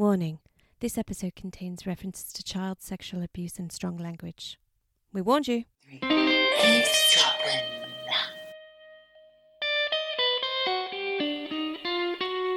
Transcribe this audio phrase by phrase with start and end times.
[0.00, 0.38] Warning
[0.78, 4.58] this episode contains references to child sexual abuse and strong language.
[5.12, 5.64] We warned you.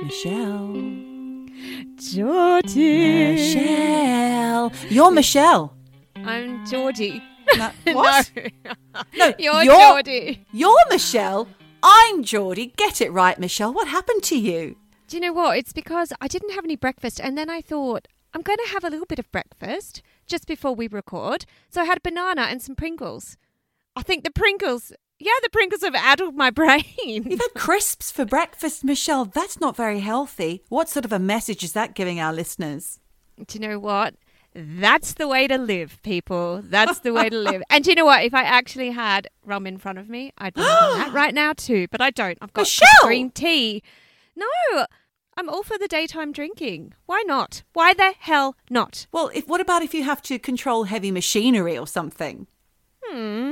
[0.03, 0.73] Michelle.
[1.97, 3.33] Georgie.
[3.35, 4.71] Michelle.
[4.89, 5.73] You're Michelle.
[6.15, 7.21] I'm Georgie.
[7.57, 8.31] No, what?
[8.35, 8.71] No,
[9.17, 10.45] No, you're, you're- Geordie.
[10.51, 11.47] You're Michelle.
[11.81, 12.73] I'm Geordie.
[12.77, 13.73] Get it right, Michelle.
[13.73, 14.75] What happened to you?
[15.13, 15.59] Do you know what?
[15.59, 18.83] It's because I didn't have any breakfast, and then I thought I'm going to have
[18.83, 21.45] a little bit of breakfast just before we record.
[21.69, 23.37] So I had a banana and some Pringles.
[23.95, 26.83] I think the Pringles, yeah, the Pringles have addled my brain.
[27.05, 29.25] You've had crisps for breakfast, Michelle.
[29.25, 30.63] That's not very healthy.
[30.69, 32.99] What sort of a message is that giving our listeners?
[33.37, 34.15] Do you know what?
[34.55, 36.63] That's the way to live, people.
[36.63, 37.61] That's the way to live.
[37.69, 38.23] And do you know what?
[38.23, 41.53] If I actually had rum in front of me, I'd be having that right now
[41.53, 41.87] too.
[41.91, 42.39] But I don't.
[42.41, 42.87] I've got Michelle!
[43.03, 43.83] green tea.
[44.35, 44.87] No,
[45.35, 46.93] I'm all for the daytime drinking.
[47.05, 47.63] Why not?
[47.73, 49.07] Why the hell not?
[49.11, 52.47] Well, if, what about if you have to control heavy machinery or something?
[53.05, 53.51] Hmm.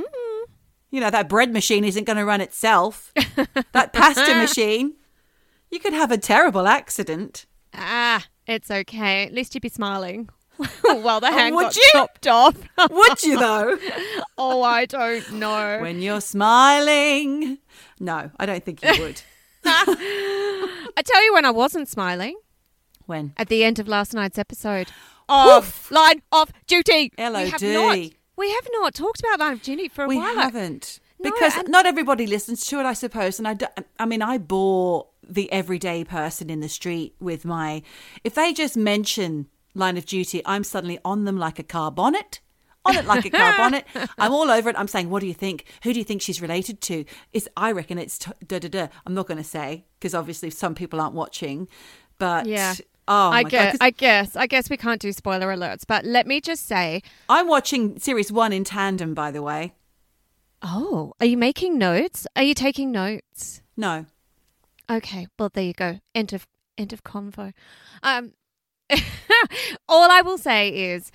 [0.90, 3.12] You know, that bread machine isn't going to run itself.
[3.72, 4.94] that pasta machine.
[5.70, 7.46] You could have a terrible accident.
[7.74, 9.24] Ah, it's okay.
[9.24, 10.28] At least you'd be smiling.
[10.84, 11.88] well, the hand would got you?
[11.92, 12.54] chopped off.
[12.90, 13.78] Would you, though?
[14.36, 15.78] oh, I don't know.
[15.80, 17.58] when you're smiling.
[17.98, 19.22] No, I don't think you would.
[19.64, 22.36] I tell you when I wasn't smiling
[23.06, 23.32] When?
[23.36, 24.88] at the end of last night's episode
[25.28, 27.12] of Line of Duty.
[27.16, 27.98] We have not,
[28.36, 30.34] we have not talked about Line of Duty for a We while.
[30.34, 31.00] We haven't.
[31.18, 33.38] No, because and- not everybody listens to it, I suppose.
[33.38, 33.66] And I, do,
[33.98, 37.82] I mean, I bore the everyday person in the street with my.
[38.24, 42.40] If they just mention line of duty, I'm suddenly on them like a car bonnet.
[42.84, 43.86] On it like a car bonnet.
[44.18, 44.76] I'm all over it.
[44.78, 45.66] I'm saying, what do you think?
[45.84, 47.04] Who do you think she's related to?
[47.32, 48.88] Is I reckon it's t- da da da.
[49.06, 51.68] I'm not going to say because obviously some people aren't watching.
[52.18, 52.74] But Yeah.
[53.08, 56.26] oh I guess, god, I guess, I guess we can't do spoiler alerts, but let
[56.26, 59.14] me just say, I'm watching series one in tandem.
[59.14, 59.74] By the way,
[60.62, 62.26] oh, are you making notes?
[62.36, 63.62] Are you taking notes?
[63.76, 64.06] no.
[64.90, 66.00] Okay, well there you go.
[66.14, 67.52] End of end of convo.
[68.02, 68.32] Um,
[69.88, 71.10] all I will say is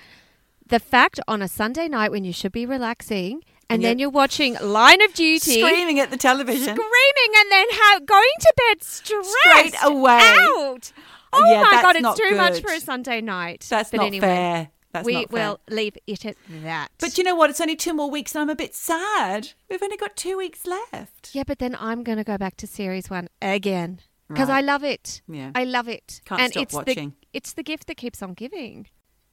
[0.69, 4.55] the fact on a Sunday night when you should be relaxing and, then you're watching
[4.61, 6.63] Line of Duty, Screaming at the television.
[6.63, 10.19] screaming, and then ha- going to bed stressed Straight away.
[10.21, 10.91] out.
[11.33, 13.65] Oh, oh Yeah, my god, it's too much for a Sunday night.
[13.69, 14.69] That's but not anyway, fair.
[14.93, 16.87] That's we will leave it at that.
[16.97, 17.49] But you know what?
[17.49, 19.49] It's only two more weeks and I'm a bit sad.
[19.69, 21.31] We've only got two weeks left.
[21.33, 24.59] Yeah, but then I'm going to go back to series one again because Right.
[24.59, 25.21] I love it.
[25.27, 25.51] Yeah.
[25.55, 26.21] I love it.
[26.25, 27.09] Can't and stop it's watching.
[27.09, 28.87] The, it's the gift that keeps on giving.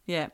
[0.06, 0.28] Yeah.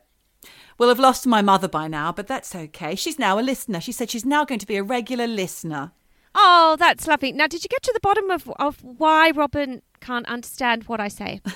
[0.77, 2.95] Well, I've lost my mother by now, but that's okay.
[2.95, 3.79] She's now a listener.
[3.79, 5.91] She said she's now going to be a regular listener.
[6.33, 7.31] Oh, that's lovely.
[7.33, 11.07] Now, did you get to the bottom of, of why Robin can't understand what I
[11.09, 11.41] say?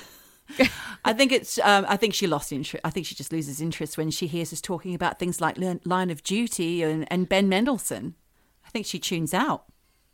[1.06, 1.58] I think it's.
[1.60, 2.82] Um, I think she lost interest.
[2.86, 6.12] I think she just loses interest when she hears us talking about things like Line
[6.12, 8.14] of Duty and, and Ben Mendelsohn.
[8.66, 9.66] I think she tunes out.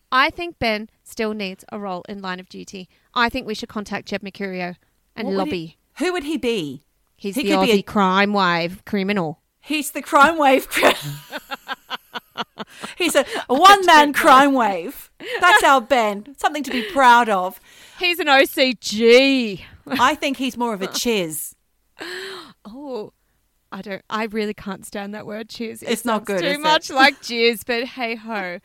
[0.09, 2.87] I think Ben still needs a role in Line of Duty.
[3.13, 4.75] I think we should contact Jed Mercurio
[5.15, 5.65] and What would lobby.
[5.97, 6.83] he- who would he be?
[7.21, 9.39] He's he the could be Aussie a- crime wave criminal.
[9.61, 10.67] He's the crime wave.
[12.97, 15.11] He's a, a one man crime wave.
[15.39, 16.35] That's our Ben.
[16.37, 17.59] Something to be proud of.
[17.99, 19.61] He's an OCG.
[19.87, 21.55] I think he's more of a CHIS.
[22.65, 23.13] Oh,
[23.71, 24.01] I don't.
[24.09, 25.49] I really can't stand that word.
[25.49, 25.83] Cheers.
[25.83, 26.61] It's not good, Too is it?
[26.61, 28.59] much like jizz, but hey ho.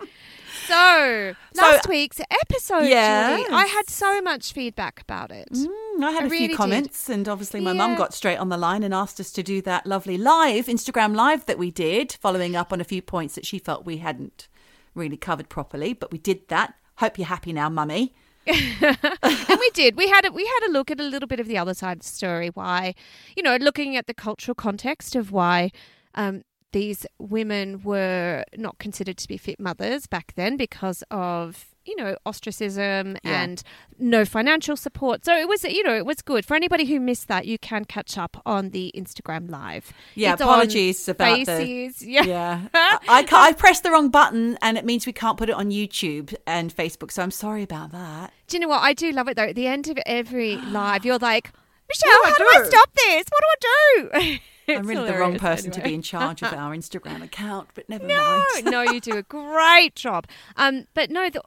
[0.66, 3.40] So So- last week's episode, Yes.
[3.40, 5.48] Julie, I had so much feedback about it.
[5.52, 6.56] Mm, I had I a really few did.
[6.56, 9.62] comments, and obviously my mum got straight on the line and asked us to do
[9.62, 13.46] that lovely live Instagram live that we did, following up on a few points that
[13.46, 14.48] she felt we hadn't
[14.94, 15.92] really covered properly.
[15.92, 16.74] But we did that.
[16.96, 18.14] Hope you're happy now, mummy.
[18.46, 19.96] and we did.
[19.96, 21.98] We had a, we had a look at a little bit of the other side
[21.98, 22.48] of the story.
[22.48, 22.94] Why,
[23.36, 25.70] you know, looking at the cultural context of why
[26.14, 31.94] um, these women were not considered to be fit mothers back then because of you
[31.94, 33.42] know ostracism Yeah.
[33.42, 33.62] and
[33.98, 35.24] no financial support.
[35.24, 37.46] So it was you know it was good for anybody who missed that.
[37.46, 39.92] You can catch up on the Instagram live.
[40.16, 41.44] Yeah, It's apologies about the.
[41.44, 42.02] Faces.
[42.06, 42.24] Yeah.
[42.24, 45.54] Yeah, I, I, I pressed the wrong button, and it means we can't put it
[45.54, 47.12] on YouTube and Facebook.
[47.12, 48.32] So I'm sorry about that.
[48.48, 48.82] Do you know what?
[48.82, 49.44] I do love it though.
[49.44, 51.52] At the end of every live, you're like,
[51.88, 53.24] Michelle, do how I do I stop this?
[53.30, 54.38] What do I do?
[54.76, 58.06] I'm really the wrong person to be in charge of our Instagram account, but never
[58.06, 58.64] No, mind.
[58.64, 60.26] no, no, you do a great job.
[60.56, 61.42] Um, but no, the,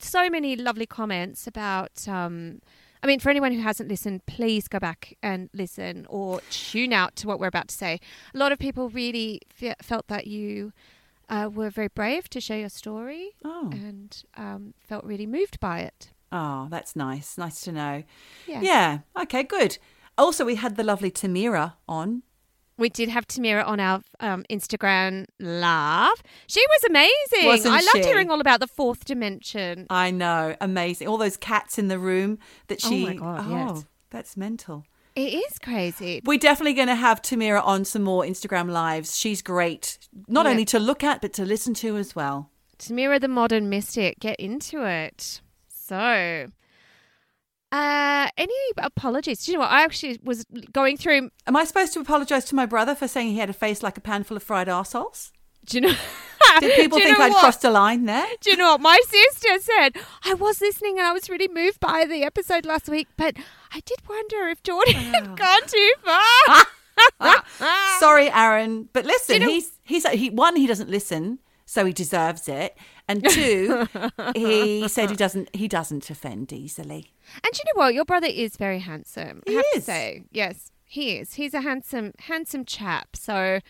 [0.00, 2.06] so many lovely comments about.
[2.08, 2.60] Um,
[3.04, 7.16] I mean, for anyone who hasn't listened, please go back and listen or tune out
[7.16, 7.98] to what we're about to say.
[8.32, 10.72] A lot of people really fe- felt that you
[11.28, 13.70] uh, were very brave to share your story Oh.
[13.72, 16.10] and um, felt really moved by it.
[16.30, 17.36] Oh, that's nice.
[17.36, 18.04] Nice to know.
[18.46, 18.60] Yeah.
[18.62, 18.98] Yeah.
[19.20, 19.78] Okay, good.
[20.16, 22.22] Also, we had the lovely Tamira on.
[22.82, 26.20] We did have Tamira on our um, Instagram live.
[26.48, 27.46] She was amazing.
[27.46, 28.02] Wasn't I loved she?
[28.02, 29.86] hearing all about the fourth dimension.
[29.88, 31.06] I know, amazing.
[31.06, 33.04] All those cats in the room that she.
[33.04, 33.84] Oh my God, yes.
[34.10, 34.84] that's mental.
[35.14, 36.22] It is crazy.
[36.24, 39.16] We're definitely going to have Tamira on some more Instagram lives.
[39.16, 40.50] She's great, not Yeah.
[40.50, 42.50] only to look at but to listen to as well.
[42.78, 45.40] Tamira the modern mystic, get into it.
[45.68, 46.48] So,
[47.72, 49.44] uh, any apologies?
[49.44, 49.70] Do you know what?
[49.70, 51.30] I actually was going through.
[51.46, 53.96] Am I supposed to apologise to my brother for saying he had a face like
[53.96, 55.32] a pan full of fried arseholes?
[55.64, 55.94] Do you know?
[56.60, 57.40] Did people think I'd what?
[57.40, 58.26] crossed a line there?
[58.40, 59.96] Do you know what my sister said?
[60.24, 63.36] I was listening and I was really moved by the episode last week, but
[63.72, 66.66] I did wonder if Jordan had gone too far.
[68.00, 71.38] Sorry, Aaron, but listen, you know- he's he's he one he doesn't listen,
[71.72, 72.76] so he deserves it,
[73.08, 73.88] and two,
[74.34, 77.12] he said he doesn't he doesn't offend easily.
[77.42, 77.94] And you know what?
[77.94, 79.42] Your brother is very handsome.
[79.46, 79.84] I He have is.
[79.86, 81.34] to say, yes, he is.
[81.34, 83.16] He's a handsome, handsome chap.
[83.16, 83.60] So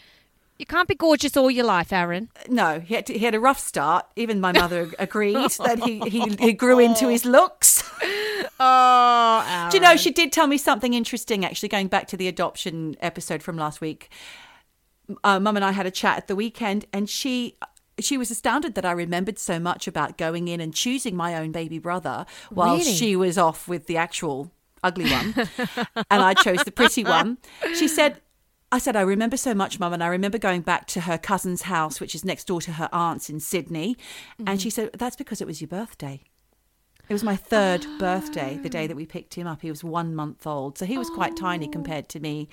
[0.58, 2.28] you can't be gorgeous all your life, Aaron.
[2.48, 4.06] No, he had to, he had a rough start.
[4.16, 7.82] Even my mother agreed that he, he he grew into his looks.
[8.64, 9.70] Oh, Aaron.
[9.70, 12.96] Do you know, she did tell me something interesting, actually, going back to the adoption
[13.00, 14.08] episode from last week.
[15.24, 17.56] Uh, Mum and I had a chat at the weekend, and she.
[18.00, 21.52] She was astounded that I remembered so much about going in and choosing my own
[21.52, 22.92] baby brother while Really?
[22.92, 24.50] she was off with the actual
[24.82, 25.34] ugly one.
[26.10, 27.38] and I chose the pretty one.
[27.74, 28.20] She said,
[28.72, 31.62] I said, I remember so much, Mum, and I remember going back to her cousin's
[31.62, 33.98] house, which is next door to her aunt's in Sydney.
[34.38, 34.56] And mm-hmm.
[34.56, 36.22] she said, That's because it was your birthday.
[37.08, 39.60] It was my third birthday, the day that we picked him up.
[39.60, 42.48] He was one month old, so he was quite tiny compared to me.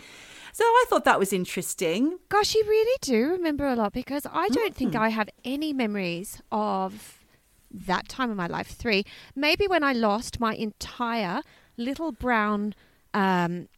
[0.54, 2.18] So I thought that was interesting.
[2.30, 6.42] Gosh, you really do remember a lot because I don't think I have any memories
[6.52, 7.20] of
[7.72, 8.68] that time of my life.
[8.68, 9.06] Three,
[9.36, 11.42] maybe when I lost my entire
[11.78, 12.74] little brown
[13.14, 13.70] um,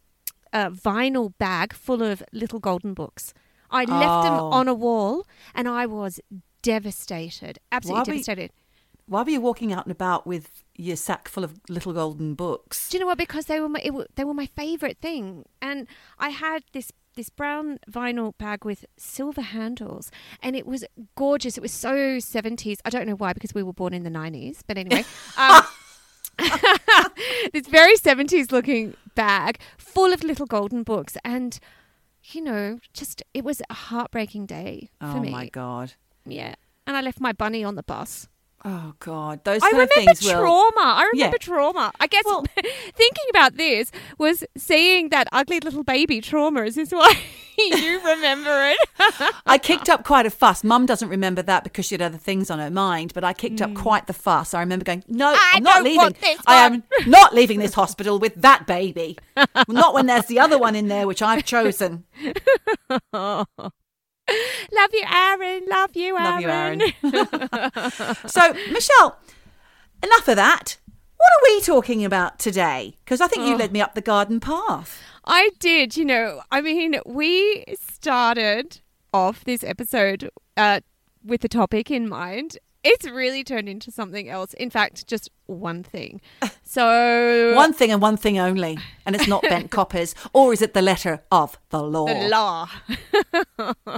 [0.53, 3.33] uh, vinyl bag full of little golden books.
[3.69, 4.51] I left them Oh.
[4.51, 6.19] on a wall and I was
[6.62, 8.51] devastated, absolutely Why were you- devastated.
[9.11, 12.87] Why were you walking out and about with your sack full of little golden books?
[12.87, 13.17] Do you know what?
[13.17, 15.87] Because they were my it, they were my favorite thing, and
[16.17, 20.11] I had this this brown vinyl bag with silver handles,
[20.41, 20.85] and it was
[21.17, 21.57] gorgeous.
[21.57, 22.77] It was so seventies.
[22.85, 24.63] I don't know why, because we were born in the nineties.
[24.65, 25.03] But anyway,
[25.37, 25.61] um,
[27.51, 31.59] this very seventies looking bag full of little golden books, and
[32.23, 35.13] you know, just it was a heartbreaking day for me.
[35.15, 35.31] Oh me.
[35.31, 35.95] my god.
[36.25, 36.55] Yeah,
[36.87, 38.29] and I left my bunny on the bus.
[38.63, 39.43] Oh god.
[39.43, 40.71] Those I remember things will trauma.
[40.81, 41.25] I Yeah.
[41.25, 41.91] remember trauma.
[41.99, 46.63] I guess Well- thinking about this was seeing that ugly little baby trauma.
[46.63, 47.11] Is this why
[47.57, 49.33] you remember it?
[49.47, 50.63] I kicked up quite a fuss.
[50.63, 53.61] Mum doesn't remember that because she had other things on her mind, but I kicked
[53.61, 53.75] up mm.
[53.75, 54.53] quite the fuss.
[54.53, 55.29] I remember going, "No.
[55.29, 56.15] I I'm not leaving.
[56.45, 59.17] I one." am not leaving this hospital with that baby.
[59.67, 62.03] not when there's the other one in there, which I've chosen.
[64.72, 65.63] Love you, Aaron.
[65.69, 66.80] Love you, Aaron.
[66.80, 68.16] Love you, Aaron.
[68.28, 69.18] so, Michelle,
[70.04, 70.78] enough of that.
[71.18, 72.95] What are we talking about today?
[73.06, 73.57] Because I think you Oh.
[73.57, 75.00] led me up the garden path.
[75.25, 75.95] I did.
[75.95, 78.81] You know, I mean, we started
[79.13, 80.80] off this episode uh,
[81.24, 82.57] with the topic in mind.
[82.83, 84.54] It's really turned into something else.
[84.56, 86.22] In fact, just one thing.
[86.63, 90.74] So One thing and one thing only, and it's not bent coppers, or is it
[90.74, 92.06] the letter of the law?
[92.06, 92.69] the law.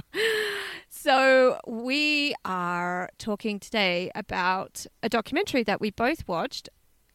[0.89, 6.67] so we are talking today about a documentary that we both watched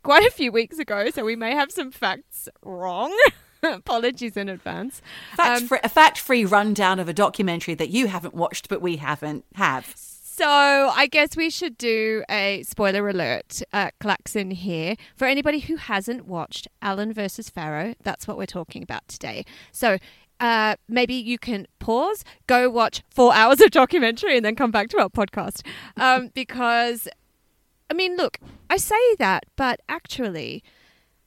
[0.04, 1.10] quite a few weeks ago.
[1.10, 3.12] So we may have some facts wrong.
[3.64, 5.02] Apologies in advance.
[5.34, 8.96] Fact Um, free, a fact-free rundown of a documentary that you haven't watched, but we
[8.98, 9.92] haven't have.
[10.38, 15.74] So I guess we should do a spoiler alert uh, klaxon here for anybody who
[15.74, 17.96] hasn't watched Allen versus Farrow.
[18.04, 19.44] That's what we're talking about today.
[19.72, 19.98] So
[20.38, 24.90] uh, maybe you can pause, go watch four hours of documentary, and then come back
[24.90, 25.66] to our podcast
[25.96, 27.08] um, because.
[27.90, 28.38] I mean, look,
[28.70, 30.62] I say that, but actually,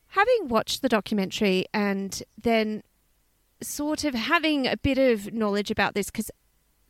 [0.09, 2.83] having watched the documentary and then
[3.61, 6.31] sort of having a bit of knowledge about this, because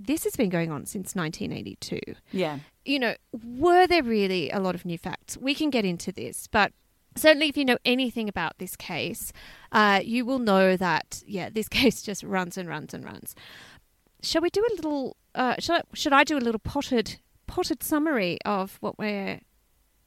[0.05, 2.00] this has been going on since 1982.
[2.31, 2.60] Yeah.
[2.86, 3.15] You know,
[3.58, 5.38] were there really a lot of new facts?
[5.38, 6.72] We can get into this, but
[7.15, 9.31] certainly if you know anything about this case,
[9.72, 13.36] uh, you will know that, yeah, this case just runs and runs and runs.
[14.24, 17.84] Shall we do a little, uh, should, I, should I do a little potted, potted
[17.84, 19.41] summary of what we're,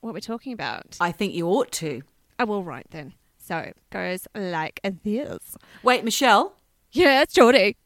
[0.01, 0.97] what we're talking about?
[1.01, 2.03] I think you ought to.
[2.39, 3.15] I will write then.
[3.39, 5.57] So it goes like this.
[5.83, 6.55] Wait, Michelle,
[6.93, 7.77] Yeah, it's Geordie.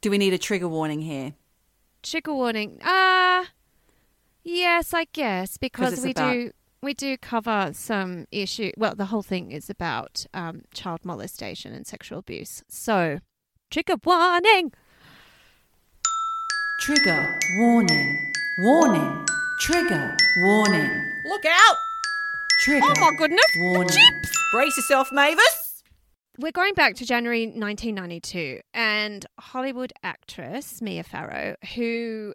[0.00, 1.32] do we need a trigger warning here?
[2.02, 2.80] Trigger warning.
[2.82, 3.44] Uh
[4.44, 6.50] yes, I guess because we about- do
[6.80, 8.70] we do cover some issue.
[8.76, 12.62] Well, the whole thing is about um, child molestation and sexual abuse.
[12.68, 13.18] So,
[13.68, 14.70] trigger warning.
[16.82, 18.32] Trigger warning.
[18.60, 19.26] Warning.
[19.60, 21.12] Trigger warning.
[21.26, 21.76] Look out!
[22.60, 22.86] Trigger.
[22.88, 23.44] Oh my goodness!
[23.56, 23.96] Warning.
[24.52, 25.57] Brace yourself, Mavis.
[26.38, 32.34] We're going back to January 1992, and Hollywood actress Mia Farrow, who,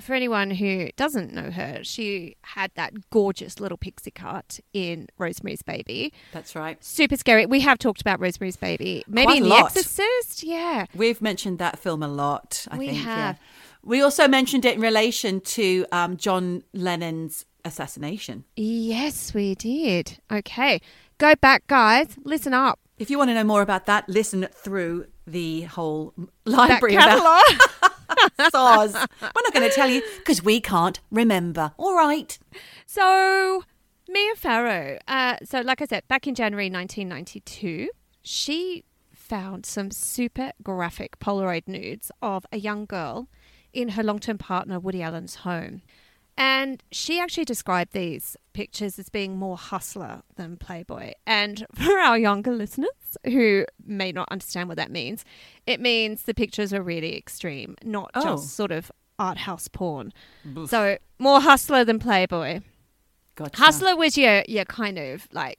[0.00, 5.62] for anyone who doesn't know her, she had that gorgeous little pixie cut in Rosemary's
[5.62, 6.12] Baby.
[6.32, 6.82] That's right.
[6.84, 7.46] Super scary.
[7.46, 9.56] We have talked about Rosemary's Baby, maybe Quite a in The.
[9.56, 10.44] Exorcist.
[10.44, 10.86] Yeah.
[10.94, 12.64] We've mentioned that film a lot.
[12.70, 12.98] I We think.
[13.00, 13.36] have.
[13.36, 13.42] Yeah.
[13.84, 18.44] We also mentioned it in relation to um, John Lennon's assassination.
[18.54, 20.20] Yes, we did.
[20.30, 20.80] Okay.
[21.18, 22.06] Go back, guys.
[22.22, 22.78] Listen up.
[23.02, 27.58] If you want to know more about that, listen through the whole library that.
[28.52, 28.94] SARS.
[29.20, 31.72] We're not going to tell you because we can't remember.
[31.78, 32.38] All right.
[32.86, 33.64] So,
[34.08, 37.88] Mia Farrow, uh, so like I said, back in January 1992,
[38.22, 43.26] she found some super graphic Polaroid nudes of a young girl
[43.72, 45.82] in her long term partner Woody Allen's home.
[46.44, 51.12] And she actually described these pictures as being more hustler than Playboy.
[51.26, 52.88] And for our younger listeners
[53.24, 55.24] who may not understand what that means,
[55.66, 58.22] it means the pictures are really extreme, not Oh.
[58.22, 60.12] just sort of art house porn.
[60.66, 62.60] So more hustler than Playboy.
[63.36, 63.62] Gotcha.
[63.62, 65.58] Hustler was your your kind of like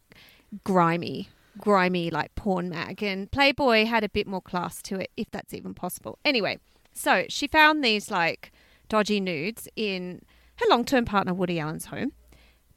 [0.64, 5.32] grimy, grimy like porn mag, and Playboy had a bit more class to it, if
[5.32, 6.20] that's even possible.
[6.26, 6.60] Anyway,
[6.94, 8.52] so she found these like
[8.90, 10.22] dodgy nudes in
[10.58, 12.14] her long term partner Woody Allen's home.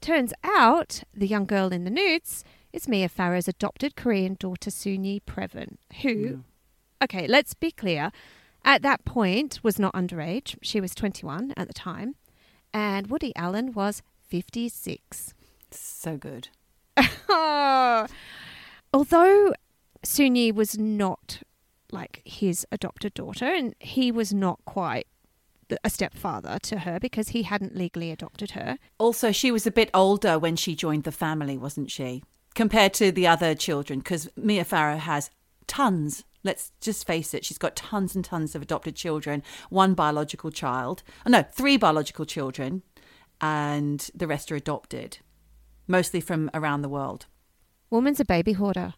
[0.01, 5.21] Turns out the young girl in the nudes is Mia Farrow's adopted Korean daughter Soon-Yi
[5.21, 6.43] Previn, who,
[7.03, 8.11] okay, let's be clear,
[8.63, 10.57] at that point was not underage.
[10.61, 12.15] She was 21 at the time,
[12.73, 15.33] and Woody Allen was 56.
[15.71, 16.49] So good.
[18.93, 19.53] Although
[20.03, 21.41] Soon-Yi was not
[21.91, 25.07] like his adopted daughter, and he was not quite
[25.83, 28.77] a stepfather to her because he hadn't legally adopted her.
[28.97, 32.23] Also, she was a bit older when she joined the family, wasn't she?
[32.55, 35.29] Compared to the other children, because Mia Farrow has
[35.67, 36.23] tons.
[36.43, 41.03] Let's just face it, she's got tons and tons of adopted children, one biological child.
[41.25, 42.83] Oh, no, three biological children,
[43.41, 45.17] and the rest are adopted,
[45.87, 47.25] mostly from around the world.
[47.89, 48.93] Woman's a baby hoarder.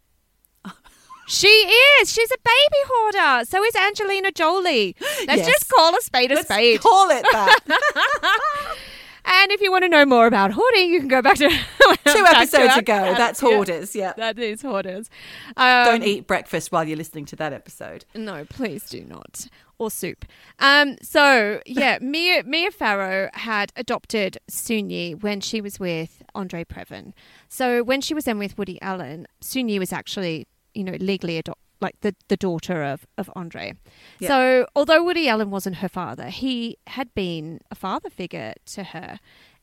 [1.30, 2.12] She is.
[2.12, 3.44] She's a baby hoarder.
[3.46, 4.96] So is Angelina Jolie.
[5.26, 5.46] Let's Yes.
[5.46, 6.80] just call a spade a Let's spade.
[6.80, 7.58] call it that.
[9.22, 11.94] And if you want to know more about hoarding, you can go back to Two
[12.04, 13.14] to episodes ago.
[13.16, 13.94] That's Yeah, hoarders.
[13.94, 14.12] Yeah.
[14.16, 15.10] that is hoarders.
[15.58, 18.06] Um, Don't eat breakfast while you're listening to that episode.
[18.14, 19.46] No, please do not.
[19.78, 20.24] Or soup.
[20.58, 27.12] Um, so yeah, Mia Mia Farrow had adopted Soon-Yi when she was with Andre Previn.
[27.48, 31.60] So when she was then with Woody Allen, Soon-Yi was actually, you know, legally adopt
[31.80, 33.74] like the, the daughter of, of Andre.
[34.18, 34.28] Yeah.
[34.28, 39.18] So although Woody Allen wasn't her father, he had been a father figure to her.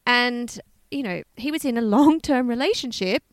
[0.06, 0.60] And,
[0.90, 3.24] you know, he was in a long term relationship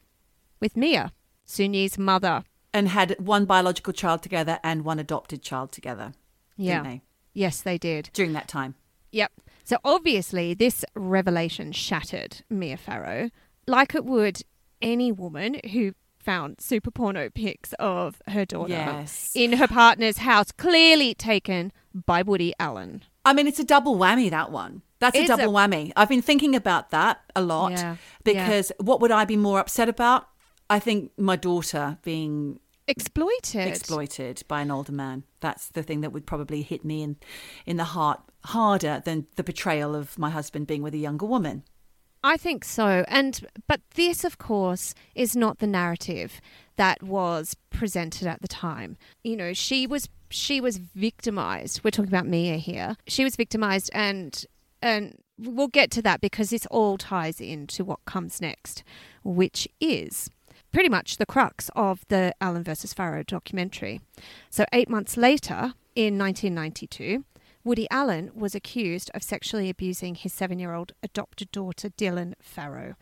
[0.60, 1.12] with Mia,
[1.44, 2.44] Soon-Yi's mother.
[2.72, 6.12] And had one biological child together and one adopted child together.
[6.56, 6.82] Yeah.
[6.82, 7.02] They?
[7.32, 8.10] Yes, they did.
[8.12, 8.74] During that time.
[9.12, 9.32] Yep.
[9.64, 13.30] So obviously, this revelation shattered Mia Farrow,
[13.66, 14.42] like it would
[14.82, 19.32] any woman who found super porno pics of her daughter Yes.
[19.34, 23.02] in her partner's house, clearly taken by Woody Allen.
[23.24, 24.82] I mean, it's a double whammy, that one.
[24.98, 25.92] That's a double a- whammy.
[25.96, 29.88] I've been thinking about that a lot Yeah, because what would I be more upset
[29.88, 30.28] about?
[30.70, 33.68] I think my daughter being Exploited.
[33.68, 35.24] exploited by an older man.
[35.40, 37.16] That's the thing that would probably hit me in,
[37.66, 41.64] in the heart harder than the betrayal of my husband being with a younger woman.
[42.24, 43.04] I think so.
[43.06, 46.40] And but this of course is not the narrative
[46.76, 48.96] that was presented at the time.
[49.22, 51.82] You know, she was she was victimized.
[51.84, 52.96] We're talking about Mia here.
[53.06, 54.44] She was victimized and
[54.80, 58.82] and we'll get to that because this all ties into what comes next,
[59.22, 60.30] which is
[60.72, 64.00] pretty much the crux of the Allen versus Farrow documentary.
[64.48, 67.22] So 8 months later in 1992,
[67.64, 72.94] Woody Allen was accused of sexually abusing his seven year old adopted daughter, Dylan Farrow,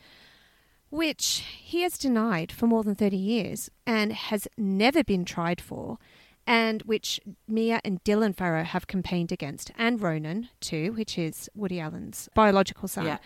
[0.89, 5.99] which he has denied for more than 30 years and has never been tried for,
[6.47, 11.81] and which Mia and Dylan Farrow have campaigned against, and Ronan, too, which is Woody
[11.81, 13.07] Allen's biological son.
[13.07, 13.19] Yeah.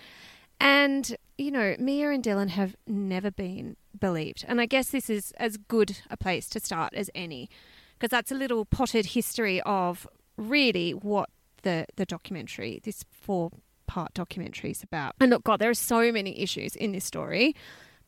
[0.59, 4.45] And, you know, Mia and Dylan have never been believed.
[4.49, 7.50] And I guess this is as good a place to start as any,
[7.99, 11.31] because that's a little potted history of really what
[11.62, 13.50] the, the documentary, this four
[13.87, 15.14] part documentary is about.
[15.21, 17.55] And look, God, there are so many issues in this story,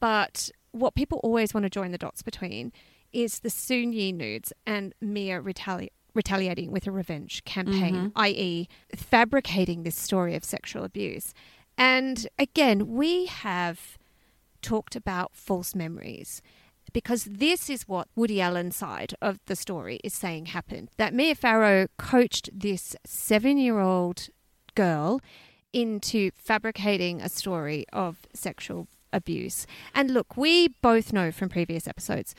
[0.01, 2.73] but what people always want to join the dots between
[3.13, 8.09] is the Soon-Yi nudes and Mia retali- retaliating with a revenge campaign, mm-hmm.
[8.17, 11.33] i.e., fabricating this story of sexual abuse.
[11.77, 13.99] And again, we have
[14.63, 16.43] talked about false memories
[16.93, 20.91] because this is what Woody Allen's side of the story is saying happened.
[20.97, 24.29] That Mia Farrow coached this seven year old
[24.75, 25.21] girl
[25.73, 29.67] into fabricating a story of sexual abuse.
[29.95, 32.35] And look, we both know from previous episodes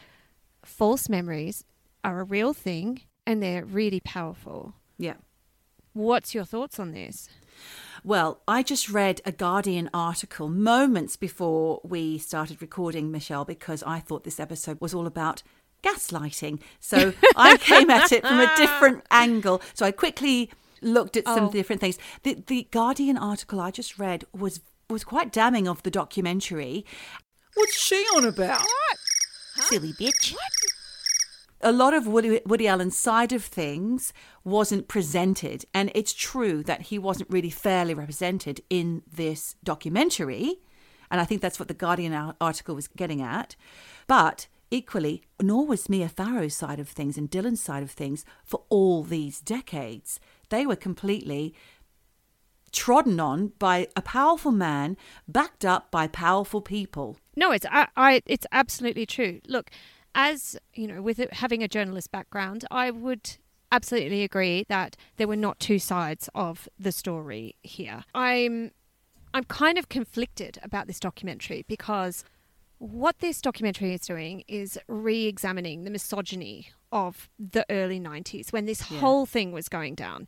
[0.63, 1.63] false memories
[2.03, 4.74] are a real thing and they're really powerful.
[4.98, 5.15] Yeah.
[5.94, 7.29] What's your thoughts on this?
[8.03, 14.00] Well, I just read a Guardian article moments before we started recording, Michelle, because I
[14.00, 15.44] thought this episode was all about
[15.84, 16.62] gaslighting.
[16.79, 19.62] So I came at it from a different angle.
[19.74, 20.50] So I quickly
[20.82, 21.51] looked at some Oh.
[21.51, 21.98] different things.
[22.24, 26.84] The, the Guardian article I just read was was quite damning of the documentary.
[27.53, 28.62] What's she on about?
[28.62, 28.98] what
[29.68, 30.34] Silly bitch.
[31.62, 34.13] A lot of Woody, Woody Allen's side of things
[34.44, 40.62] wasn't presented, and it's true that he wasn't really fairly represented in this documentary.
[41.12, 43.56] And I think that's what the Guardian article was getting at.
[44.08, 48.63] But equally, nor was Mia Farrow's side of things and Dylan's side of things for
[48.70, 50.20] all these decades.
[50.50, 51.54] They were completely
[52.72, 54.96] trodden on by a powerful man
[55.28, 57.18] backed up by powerful people.
[57.36, 59.42] No, it's I, I it's absolutely true.
[59.48, 59.72] Look,
[60.16, 63.38] as you know, with it, having a journalist background, I would
[63.72, 68.04] absolutely agree that there were not two sides of the story here.
[68.16, 68.72] I'm
[69.34, 72.24] I'm kind of conflicted about this documentary because
[72.80, 78.89] what this documentary is doing is re-examining the misogyny of the early 90s when this
[78.89, 79.00] Yeah.
[79.00, 80.28] whole thing was going down.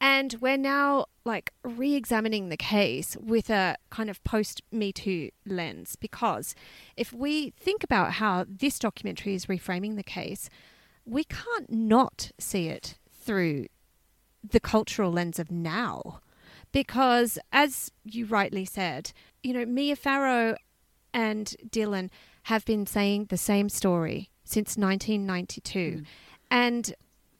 [0.00, 5.30] And we're now like re examining the case with a kind of post Me Too
[5.46, 6.54] lens because
[6.96, 10.48] if we think about how this documentary is reframing the case,
[11.04, 13.66] we can't not see it through
[14.48, 16.20] the cultural lens of now.
[16.72, 20.56] Because as you rightly said, you know, Mia Farrow
[21.14, 22.10] and Dylan
[22.44, 25.98] have been saying the same story since 1992.
[25.98, 26.02] Hmm.
[26.50, 26.94] And,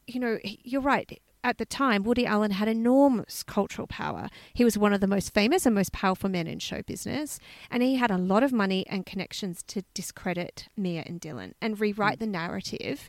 [0.07, 1.21] you know, you're right.
[1.45, 4.29] At the time, Woody Allen had enormous cultural power.
[4.53, 7.39] He was one of the most famous and most powerful men in show business.
[7.71, 11.79] And he had a lot of money and connections to discredit Mia and Dylan and
[11.79, 12.21] rewrite mm.
[12.21, 13.09] the narrative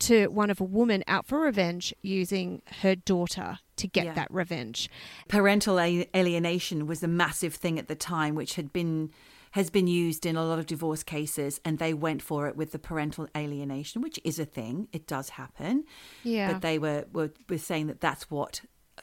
[0.00, 4.14] to one of a woman out for revenge using her daughter to get Yeah.
[4.14, 4.88] that revenge.
[5.28, 9.10] parental alienation was a massive thing at the time which had been
[9.52, 12.72] has been used in a lot of divorce cases and they went for it with
[12.72, 15.84] the parental alienation which is a thing it does happen
[16.22, 16.52] Yeah.
[16.52, 18.62] but they were, were were saying that that's what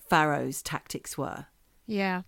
[0.10, 1.48] Farrow's tactics were
[1.88, 2.22] yeah.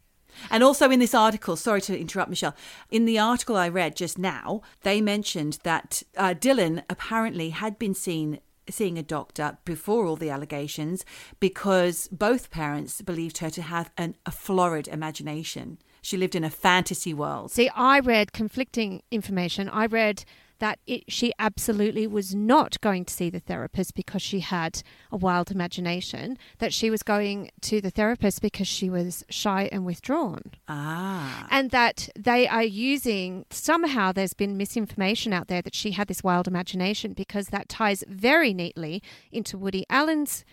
[0.51, 2.55] and also in this article, sorry to interrupt, Michelle,
[2.91, 7.93] in the article I read just now, they mentioned that uh, Dylan apparently had been
[7.95, 11.05] seen seeing a doctor before all the allegations
[11.39, 15.77] because both parents believed her to have an, a florid imagination.
[16.07, 17.51] She lived in a fantasy world.
[17.51, 19.67] See, I read conflicting information.
[19.67, 20.23] I read
[20.59, 25.17] that it, she absolutely was not going to see the therapist because she had a
[25.17, 30.43] wild imagination, that she was going to the therapist because she was shy and withdrawn.
[30.69, 31.45] Ah.
[31.51, 36.23] And that they are using, somehow there's been misinformation out there that she had this
[36.23, 40.45] wild imagination because that ties very neatly into Woody Allen's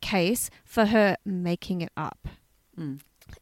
[0.00, 2.28] case for her making it up.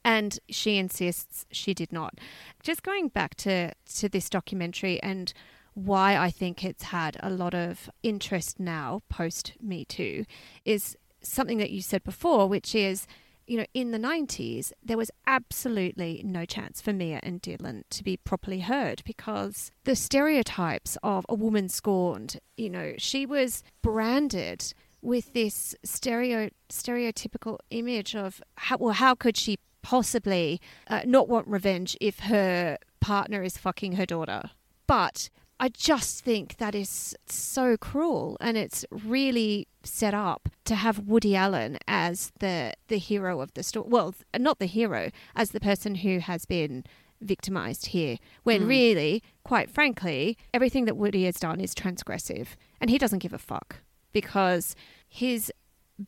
[0.05, 2.19] And she insists she did not.
[2.63, 5.33] Just going back to, to this documentary and
[5.75, 10.25] why I think it's had a lot of interest now post Me Too
[10.65, 13.07] is something that you said before, which is,
[13.47, 18.03] you know, in the 90s, there was absolutely no chance for Mia and Dylan to
[18.03, 24.75] be properly heard because the stereotypes of a woman scorned, you know, she was branded
[25.01, 31.47] with this stereo stereotypical image of how well how could she possibly uh, not want
[31.49, 34.51] revenge if her partner is fucking her daughter.
[34.87, 41.01] But I just think that is so cruel and it's really set up to have
[41.01, 45.61] Woody Allen as the the hero of the story well not the hero as the
[45.61, 46.85] person who has been
[47.21, 52.49] victimized here when really quite frankly everything that Woody has done is transgressive
[52.81, 53.77] and he doesn't give a fuck
[54.13, 54.77] because
[55.09, 55.51] his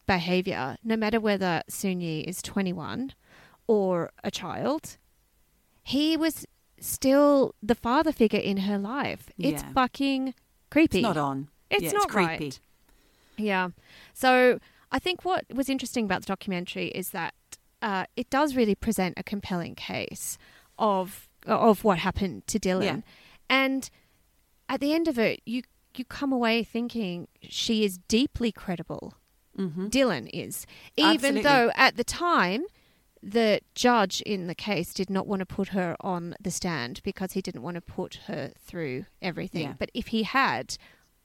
[0.06, 3.12] behavior no matter whether Soon-Yi is 21
[3.70, 4.84] or a child
[5.82, 6.46] he was
[6.80, 9.22] still the father figure in her life.
[9.38, 9.72] It's Yeah.
[9.72, 10.34] fucking
[10.70, 10.98] creepy.
[10.98, 11.48] It's not on.
[11.70, 12.44] It's Yeah, not creepy.
[12.44, 12.60] right.
[13.36, 13.66] Yeah.
[14.14, 14.32] So
[14.92, 17.34] I think what was interesting about the documentary is that
[17.82, 20.36] uh, it does really present a compelling case
[20.78, 23.00] of of what happened to Dylan, Yeah.
[23.48, 23.90] and
[24.68, 25.62] at the end of it, you
[25.96, 29.14] you come away thinking she is deeply credible.
[29.56, 29.86] Mm-hmm.
[29.88, 31.42] Dylan is, even Absolutely.
[31.42, 32.62] though at the time
[33.22, 37.32] the judge in the case did not want to put her on the stand because
[37.32, 39.68] he didn't want to put her through everything.
[39.68, 39.74] Yeah.
[39.78, 40.76] But if he had,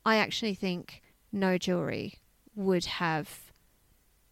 [0.06, 2.16] I actually think no jury
[2.56, 3.52] would have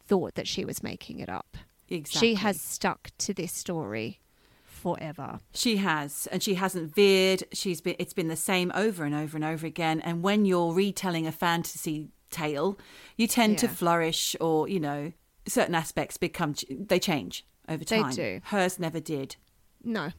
[0.06, 1.58] thought that she was making it up.
[1.89, 2.30] Exactly.
[2.30, 4.19] She has stuck to this story
[4.63, 5.39] forever.
[5.54, 7.43] She has, and she hasn't veered.
[7.54, 7.95] She's been.
[7.99, 10.02] It's been the same over and over and over again.
[10.02, 12.78] And when you're retelling a fantasy tale,
[13.15, 15.13] you tend to flourish, or you know,
[15.47, 18.13] certain aspects become they change over They time.
[18.15, 18.41] do.
[18.45, 19.36] Hers never did.
[19.84, 20.12] No.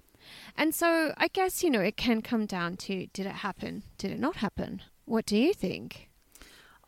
[0.57, 3.83] And so I guess, you know, it can come down to did it happen?
[3.99, 4.83] Did it not happen?
[5.05, 6.09] What do you think?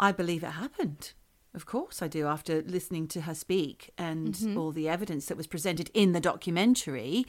[0.00, 1.12] I believe it happened.
[1.54, 2.26] Of course, I do.
[2.26, 4.58] After listening to her speak and Mm-hmm.
[4.58, 7.26] all the evidence that was presented in the documentary.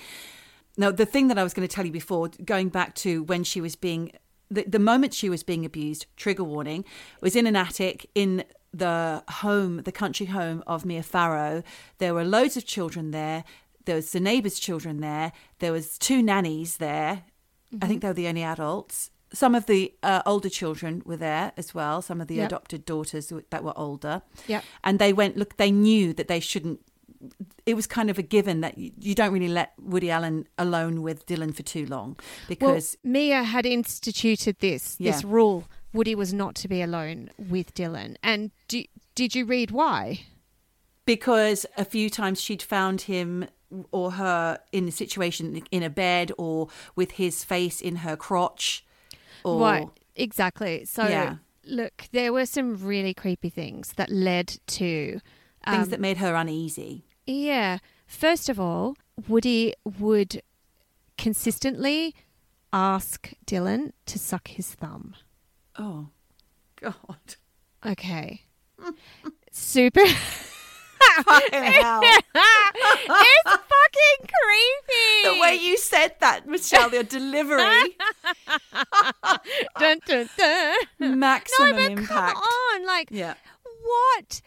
[0.77, 3.43] Now, the thing that I was going to tell you before, going back to when
[3.43, 4.11] she was being,
[4.51, 6.85] the, the moment she was being abused, trigger warning,
[7.21, 11.63] was in an attic in the home, the country home of Mia Farrow.
[11.97, 13.43] There were loads of children there.
[13.85, 15.31] There was the neighbours' children there.
[15.59, 17.23] There was two nannies there.
[17.81, 19.11] I think they were the only adults.
[19.33, 22.01] Some of the uh, older children were there as well.
[22.01, 22.45] Some of the Yep.
[22.47, 24.21] adopted daughters that were older.
[24.47, 24.63] Yep.
[24.83, 26.79] And they went, look, they knew that they shouldn't.
[27.65, 31.01] It was kind of a given that you, you don't really let Woody Allen alone
[31.01, 32.15] with Dylan for too long
[32.47, 35.65] because well, Mia had instituted this this rule.
[35.93, 38.15] Woody was not to be alone with Dylan.
[38.21, 38.83] And do,
[39.15, 40.21] did you read why?
[41.05, 43.47] because a few times she'd found him
[43.91, 48.85] or her in a situation in a bed or with his face in her crotch
[49.45, 50.83] or Right, exactly.
[50.83, 51.37] So, Yeah.
[51.63, 55.21] look, there were some really creepy things that led to
[55.65, 57.05] things um, that made her uneasy.
[57.25, 57.77] Yeah.
[58.05, 58.97] First of all,
[59.29, 60.41] Woody would
[61.17, 62.15] consistently
[62.73, 65.15] ask Dylan to suck his thumb.
[65.77, 66.07] Oh,
[66.81, 66.95] God.
[67.85, 68.41] Okay.
[69.51, 70.05] Super.
[70.05, 72.01] Fucking hell.
[72.03, 75.35] it's fucking creepy.
[75.35, 77.95] The way you said that, Michelle, your delivery,
[79.79, 81.19] dun, dun, dun.
[81.19, 82.33] maximum No, but impact.
[82.35, 82.85] come on.
[82.85, 83.35] Like, Yeah.
[83.83, 84.41] what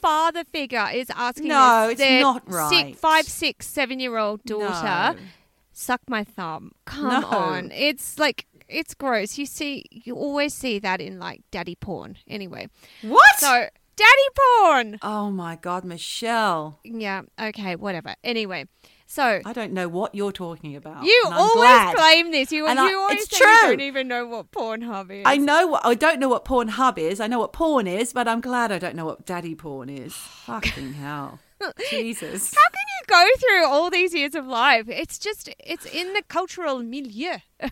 [0.00, 2.96] father figure is asking No, it's not six- right.
[2.96, 5.24] five, six, seven year old daughter No.
[5.72, 6.72] suck my thumb?
[6.86, 7.26] Come No.
[7.28, 7.70] on.
[7.72, 9.38] It's like, it's gross.
[9.38, 12.16] You see, you always see that in like daddy porn.
[12.28, 12.68] Anyway,
[13.02, 13.38] What?
[13.38, 14.28] so daddy
[14.60, 14.98] porn.
[15.02, 16.78] oh my God, Michelle.
[16.84, 17.22] Yeah.
[17.40, 17.76] Okay.
[17.76, 18.14] Whatever.
[18.24, 18.66] Anyway,
[19.06, 21.04] so I don't know what you're talking about.
[21.04, 21.96] you always glad.
[21.96, 22.50] claim this.
[22.52, 23.46] You, And you I- always it's true.
[23.62, 25.22] don't even know what Pornhub is.
[25.26, 27.20] I know what I don't know what Pornhub is.
[27.20, 30.12] I know what porn is, but I'm glad I don't know what daddy porn is.
[30.46, 31.38] Fucking hell.
[31.90, 32.52] Jesus.
[32.54, 34.88] How can you go through all these years of life?
[34.88, 37.38] It's just it's in the cultural milieu.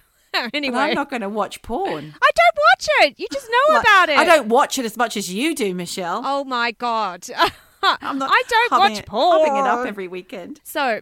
[0.52, 2.14] anyway, But I'm not going to watch porn.
[2.22, 3.14] I don't watch it.
[3.18, 4.18] You just know Like, about it.
[4.18, 6.22] I don't watch it as much as you do, Michelle.
[6.24, 7.26] Oh my god.
[7.82, 9.42] I'm not I don't watch it, porn.
[9.42, 10.60] It up every weekend.
[10.64, 11.00] So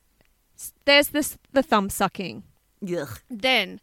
[0.85, 2.43] there's this the thumb sucking.
[2.97, 3.21] Ugh.
[3.31, 3.81] Then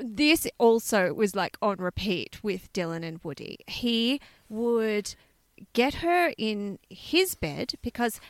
[0.00, 3.58] this also was like on repeat with Dylan and Woody.
[3.66, 5.14] He would
[5.72, 8.20] get her in his bed because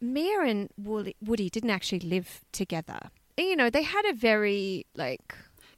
[0.00, 3.10] Mia and Woody didn't actually live together.
[3.36, 5.34] You know, they had a very like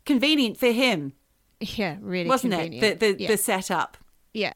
[0.09, 1.13] Convenient for him,
[1.61, 2.81] yeah, really wasn't it?
[2.81, 3.29] The the, yeah.
[3.29, 3.97] the setup.
[4.33, 4.55] yeah.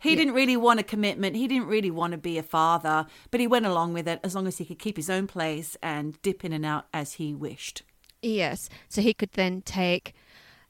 [0.00, 0.16] He Yeah.
[0.16, 1.36] didn't really want a commitment.
[1.36, 4.34] He didn't really want to be a father, but he went along with it as
[4.34, 7.34] long as he could keep his own place and dip in and out as he
[7.34, 7.82] wished.
[8.22, 8.68] Yes.
[8.88, 10.12] So he could then take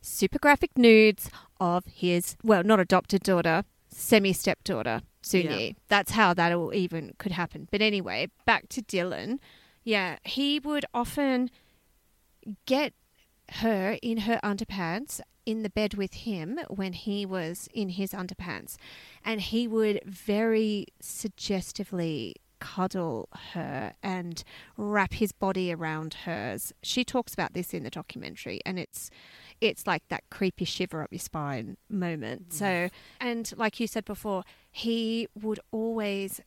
[0.01, 1.29] super graphic nudes
[1.61, 5.67] of his, well, not adopted daughter, semi stepdaughter, Soon-Yi.
[5.67, 5.73] Yeah.
[5.89, 7.69] That's how that all even could happen.
[7.71, 9.39] But anyway, back to Dylan.
[9.85, 11.51] Yeah, he would often
[12.65, 12.93] get
[13.53, 18.77] her in her underpants in the bed with him when he was in his underpants.
[19.25, 24.43] And he would very suggestively cuddle her and
[24.77, 26.73] wrap his body around hers.
[26.83, 29.11] She talks about this in the documentary and it's
[29.61, 32.49] it's like that creepy shiver up your spine moment.
[32.49, 32.53] Mm.
[32.53, 32.89] So
[33.21, 36.41] and like you said before, he would always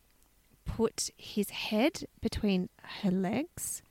[0.66, 2.70] put his head between
[3.02, 3.82] her legs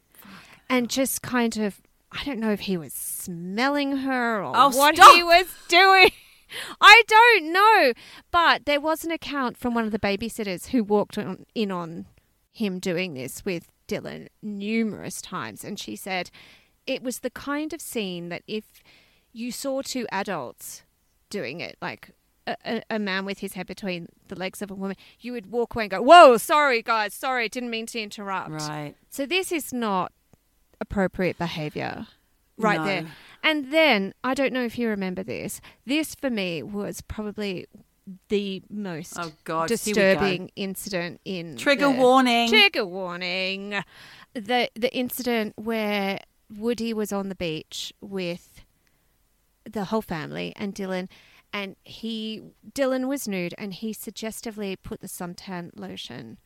[0.68, 4.96] and just kind of I don't know if he was smelling her or Oh, what
[4.96, 5.14] stop!
[5.14, 6.10] he was doing.
[6.80, 7.92] I don't know.
[8.30, 12.06] But there was an account from one of the babysitters who walked on, in on
[12.52, 15.64] him doing this with Dylan numerous times.
[15.64, 16.30] And she said
[16.86, 18.64] it was the kind of scene that if
[19.32, 20.84] you saw two adults
[21.28, 22.12] doing it, like
[22.46, 25.50] a, a, a man with his head between the legs of a woman, you would
[25.50, 28.94] walk away and go, "Whoa, sorry guys, sorry, didn't mean to interrupt." Right.
[29.10, 30.12] So this is not
[30.80, 32.06] appropriate behavior
[32.56, 32.84] right No.
[32.86, 33.06] there.
[33.42, 35.60] And then I don't know if you remember this.
[35.86, 37.66] This for me was probably
[38.28, 42.48] the most Oh, God, disturbing incident in Trigger the- warning.
[42.48, 43.82] Trigger warning.
[44.34, 48.64] The the incident where Woody was on the beach with
[49.70, 51.08] the whole family and Dylan
[51.52, 56.38] and he Dylan was nude and he suggestively put the suntan lotion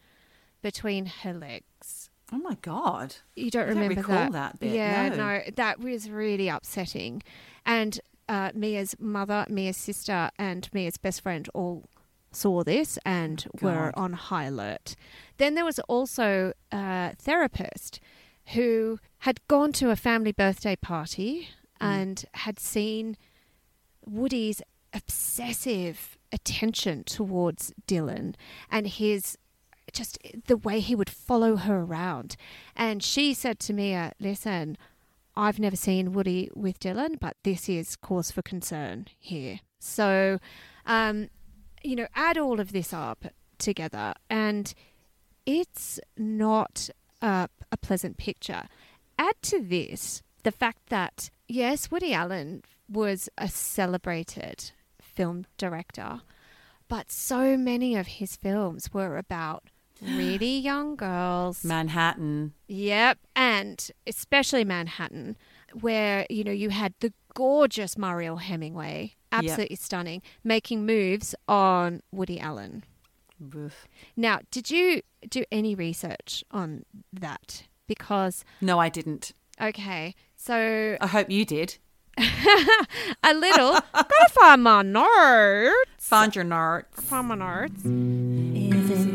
[0.63, 2.11] between her legs.
[2.33, 3.17] Oh my god.
[3.37, 4.33] You don't I don't remember recall that?
[4.33, 5.41] that bit, Yeah, no.
[5.57, 7.23] that was really upsetting.
[7.67, 11.85] And uh, Mia's mother, Mia's sister, and Mia's best friend all
[12.31, 14.97] saw this and were on high alert.
[15.37, 18.01] Then there was also a therapist
[18.55, 21.49] who had gone to a family birthday party
[21.81, 21.87] Mm.
[21.87, 23.17] and had seen
[24.07, 24.63] Woody's
[24.95, 28.35] obsessive attention towards Dylan
[28.71, 29.37] and his
[29.93, 32.37] just the way he would follow her around.
[32.77, 34.77] And she said to Mia, Listen,
[35.37, 39.61] I've never seen Woody with Dylan, but this is cause for concern here.
[39.79, 40.39] So,
[40.87, 41.29] um,
[41.83, 43.27] you know, add all of this up
[43.59, 44.73] together, and
[45.47, 46.91] it's not
[47.21, 48.69] a, a pleasant picture.
[49.19, 56.21] Add to this the fact that, yes, Woody Allen was a celebrated film director,
[56.89, 59.65] but so many of his films were about
[60.03, 61.65] really young girls.
[61.65, 62.53] Manhattan.
[62.69, 65.37] Yep, and especially Manhattan,
[65.81, 72.39] where you know you had the gorgeous Mariel Hemingway, absolutely stunning, making moves on Woody
[72.41, 72.85] Allen.
[73.57, 73.89] Oof.
[74.17, 77.65] Now, did you do any research on that?
[77.89, 79.33] Because No, I didn't.
[79.61, 81.79] okay, so I hope you did.
[82.19, 85.75] a little gotta find my notes.
[85.99, 87.03] Find your nards.
[87.03, 87.83] Find my notes.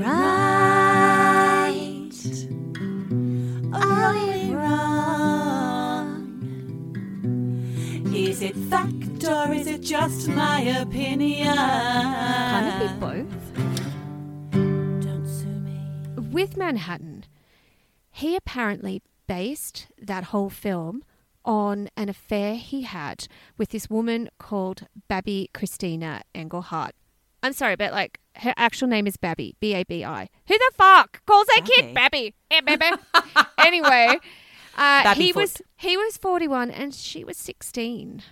[0.07, 1.67] Right?
[3.73, 6.31] Are we wrong?
[8.15, 11.53] Is it fact or is it just my opinion?
[11.55, 13.53] Kind of be both.
[15.01, 15.77] Don't sue me.
[16.31, 17.25] with Manhattan,
[18.09, 21.03] he apparently based that whole film
[21.43, 26.95] on an affair he had with this woman called Babi Christina Engelhardt.
[27.43, 30.29] I'm sorry, but like her actual name is Babi, B A B I.
[30.47, 32.33] Who the fuck calls that kid Babi?
[32.49, 32.77] Baby.
[33.59, 34.17] anyway,
[34.77, 38.23] uh, he was he was 41 and she was 16,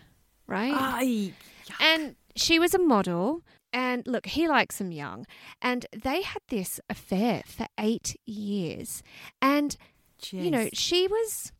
[0.47, 0.73] right?
[0.75, 1.33] Ay.
[1.79, 3.41] And she was a model.
[3.73, 5.25] And look, he likes them young.
[5.61, 9.03] And they had this affair for eight years.
[9.41, 9.75] And,
[10.31, 11.51] you know, she was.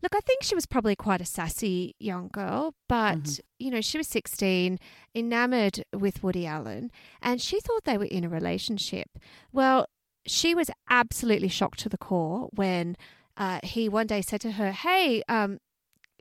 [0.00, 3.40] Look, I think she was probably quite a sassy young girl, but, Mm-hmm.
[3.58, 4.78] you know, she was 16,
[5.14, 9.08] enamored with Woody Allen, and she thought they were in a relationship.
[9.52, 9.86] Well,
[10.26, 12.96] she was absolutely shocked to the core when
[13.36, 15.58] uh, he one day said to her, Hey, um,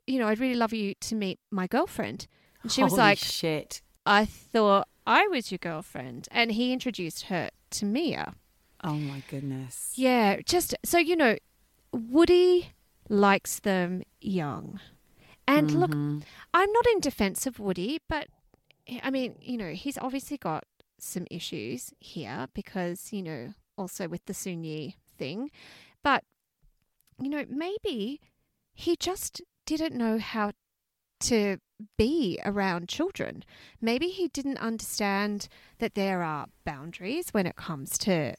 [0.07, 2.27] you know, I'd really love you to meet my girlfriend.
[2.63, 3.81] And she was like, shit.
[4.05, 6.27] I thought I was your girlfriend.
[6.31, 8.33] And he introduced her to Mia.
[8.83, 9.91] Oh my goodness.
[9.95, 11.37] Yeah, just so you know,
[11.93, 12.71] Woody
[13.11, 14.79] likes them young.
[15.47, 16.19] And look, mm-hmm.
[16.53, 18.27] I'm not in defense of Woody, but
[19.03, 20.63] I mean, you know, he's obviously got
[20.97, 25.51] some issues here because, you know, also with the Soon-Yi thing.
[26.03, 26.23] But,
[27.21, 28.21] you know, maybe
[28.73, 30.51] he just didn't know how
[31.21, 31.57] to
[31.97, 33.43] be around children.
[33.81, 35.47] Maybe he didn't understand
[35.79, 38.35] that there are boundaries when it comes to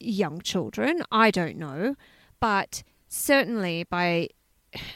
[0.00, 1.02] young children.
[1.12, 1.94] I don't know,
[2.40, 4.28] but certainly by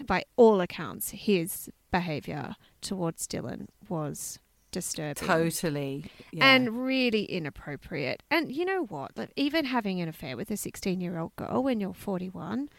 [0.07, 4.39] by all accounts, his behaviour towards Dylan was
[4.73, 5.27] disturbing.
[5.29, 6.07] Totally.
[6.33, 6.47] Yeah.
[6.55, 8.23] And really inappropriate.
[8.31, 9.17] And you know what?
[9.17, 12.71] Like, even having an affair with a 16 year old girl when you're 41,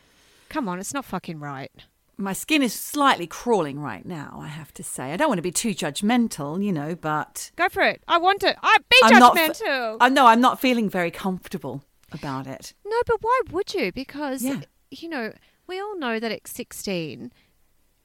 [0.49, 1.71] come on, it's not fucking right.
[2.17, 5.11] my skin is slightly crawling right now, I have to say.
[5.13, 8.01] I don't want to be too judgmental, you know, but Go for it.
[8.07, 8.57] I want it.
[8.63, 9.97] I be I'm not judgmental.
[9.99, 12.73] I know I'm not feeling very comfortable about it.
[12.85, 13.91] no, but why would you?
[13.91, 14.61] Because, Yeah.
[14.91, 15.33] You know,
[15.67, 17.31] we all know that at 16,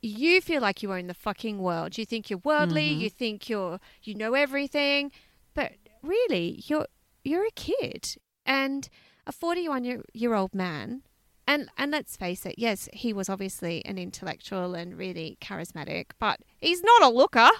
[0.00, 1.96] you feel like you own the fucking world.
[1.96, 3.00] You think you're worldly, Mm-hmm.
[3.00, 5.12] you think you're you know everything,
[5.54, 6.86] but really, you're
[7.24, 8.88] you're a kid and
[9.26, 11.02] a 41 year, year old man.
[11.46, 16.40] And and let's face it, yes, he was obviously an intellectual and really charismatic, but
[16.60, 17.50] he's not a looker.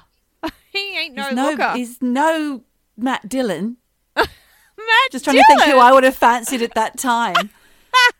[0.72, 1.72] he ain't no, he's no, looker.
[1.74, 2.62] he's no
[2.96, 3.76] Matt Dillon.
[4.16, 4.26] Matt
[5.12, 7.50] Just trying to think who I would have fancied at that time.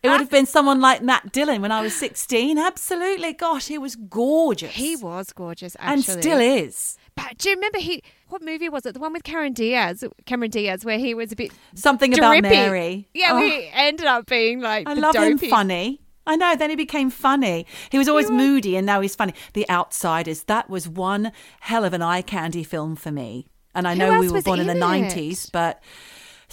[0.03, 2.59] it would have been someone like Matt Dillon when I was 16.
[2.59, 3.33] Absolutely.
[3.33, 4.73] Gosh, he was gorgeous.
[4.73, 5.93] He was gorgeous, actually.
[6.15, 6.97] And still is.
[7.15, 8.95] But do you remember he what movie was it?
[8.95, 12.49] The one with Cameron Diaz, Cameron Diaz, where he was a bit Something about drippy.
[12.49, 13.09] Mary.
[13.15, 15.47] Yeah, Oh, he ended up being like I love dopey.
[15.47, 16.01] him funny.
[16.27, 16.55] I know.
[16.57, 17.67] Then he became funny.
[17.91, 19.35] He was always moody, and now he's funny.
[19.55, 20.45] The Outsiders.
[20.45, 23.47] That was one hell of an eye candy film for me.
[23.75, 24.81] And I Who know we were born in the in it?
[24.81, 25.83] nineties, but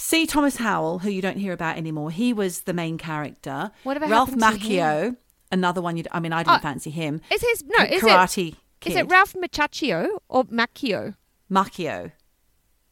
[0.00, 0.24] C.
[0.26, 3.70] Thomas Howell, who you don't hear about anymore, he was the main character.
[3.84, 5.16] Whatever Ralph happened to Macchio,
[5.52, 5.96] another one.
[5.98, 6.04] You.
[6.10, 7.20] I mean, I didn't Oh, fancy him.
[7.30, 7.84] Is his no?
[7.84, 8.90] Is it Karate Kid.
[8.90, 11.14] is it Ralph Macchio or Macchio?
[11.50, 12.12] Macchio,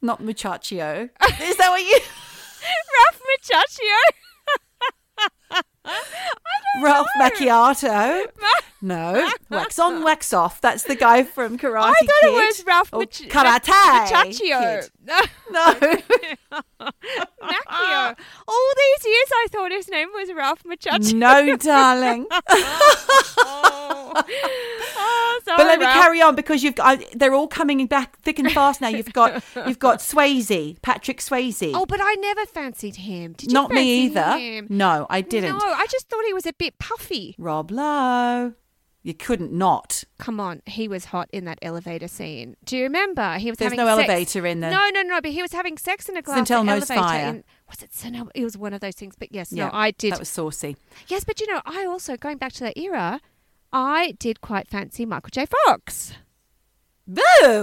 [0.01, 1.09] not Muchacho.
[1.41, 1.99] Is that what you?
[2.95, 3.63] Ralph Macchio.
[6.83, 8.25] Ralph Macchiato.
[8.81, 10.61] No, wax on, wax off.
[10.61, 12.27] That's the guy from Karate I thought Kid.
[12.27, 14.89] it was Ralph Or Mach- Karate.
[15.03, 15.19] No,
[15.51, 15.73] No,
[17.41, 18.15] Macchio.
[18.47, 21.13] All these years, I thought his name was Ralph Macchio.
[21.13, 22.25] no, darling.
[22.31, 26.03] Oh, oh sorry, But let me Ralph.
[26.03, 28.87] carry on because you've got, they're all coming back thick and fast now.
[28.89, 31.71] You've got you've got Swayze, Patrick Swayze.
[31.73, 33.33] Oh, but I never fancied him.
[33.33, 34.37] Did you Not me either.
[34.37, 34.67] him?
[34.69, 35.57] No, I didn't.
[35.57, 37.35] No, I just thought he was a bit puffy.
[37.37, 38.53] Rob Lowe.
[39.01, 40.03] You couldn't not.
[40.17, 42.57] Come on, he was hot in that elevator scene.
[42.65, 43.37] Do you remember?
[43.37, 44.71] He was There's having no sex- elevator in there.
[44.71, 45.21] No, no, no.
[45.21, 46.85] But he was having sex in a glass elevator.
[46.85, 47.27] Fire.
[47.29, 47.91] In, was it.
[48.03, 48.29] Elmo?
[48.35, 49.15] It was one of those things.
[49.17, 50.11] But yes, Yeah, no, I did.
[50.13, 50.75] That was saucy.
[51.07, 53.21] Yes, but you know, I also going back to that era,
[53.71, 55.45] I did quite fancy Michael J.
[55.45, 56.13] Fox.
[57.07, 57.21] Boo!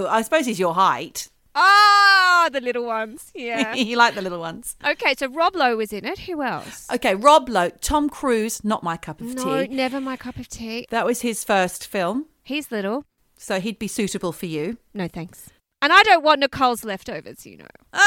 [0.09, 1.29] I suppose he's your height.
[1.59, 3.31] Ah, the little ones.
[3.33, 3.73] Yeah.
[3.89, 4.75] you like the little ones.
[4.85, 6.19] okay, so Rob Lowe was in it.
[6.19, 6.85] Who else?
[6.93, 9.73] Okay, Rob Lowe, Tom Cruise, not my cup of no, tea.
[9.73, 10.85] never my cup of tea.
[10.91, 13.05] That was his first film, He's little.
[13.37, 14.77] so he'd be suitable for you.
[14.93, 15.49] No thanks.
[15.81, 17.65] And I don't want Nicole's leftovers, you know.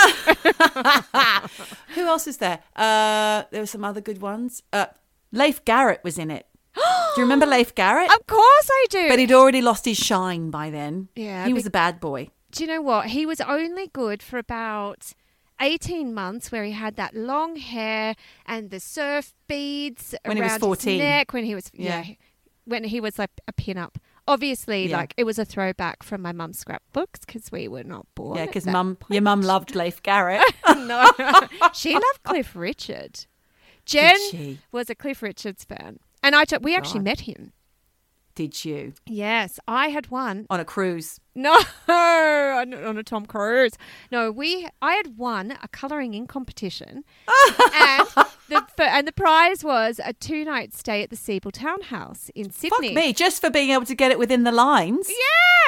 [1.94, 2.60] Who else is there?
[2.76, 4.62] Uh, there were some other good ones.
[4.72, 4.86] Uh,
[5.32, 6.46] Leif Garrett was in it.
[6.74, 6.82] Do
[7.16, 8.10] you remember Leif Garrett?
[8.12, 9.08] Of course I do.
[9.08, 11.08] But he'd already lost his shine by then.
[11.16, 12.30] Yeah, he was a bad boy.
[12.50, 13.06] Do you know what?
[13.06, 15.12] He was only good for about
[15.60, 18.14] 18 months where he had that long hair
[18.46, 20.92] and the surf beads When he was around 14.
[20.92, 22.14] his neck when he was yeah, Yeah.
[22.64, 23.98] when he was like a pin-up.
[24.26, 24.96] Obviously, Yeah.
[24.98, 28.38] like it was a throwback from my mum's scrapbooks because we were not born.
[28.38, 29.14] Yeah, because mum, point.
[29.14, 30.42] your mum loved Leif Garrett.
[30.76, 31.10] no,
[31.74, 33.26] she loved Cliff Richard.
[33.86, 37.04] Jen was a Cliff Richards fan, and I t- we oh, actually God.
[37.04, 37.52] met him.
[38.34, 41.20] Did you Yes, I had one on a cruise?
[41.34, 41.52] No,
[41.88, 43.72] on, on a Tom Cruise.
[44.10, 44.68] No, we.
[44.82, 47.04] I had won a colouring in competition,
[47.74, 48.08] and
[48.48, 52.88] the and the prize was a two night stay at the Sebel Townhouse in Sydney.
[52.88, 55.08] Fuck me, just for being able to get it within the lines.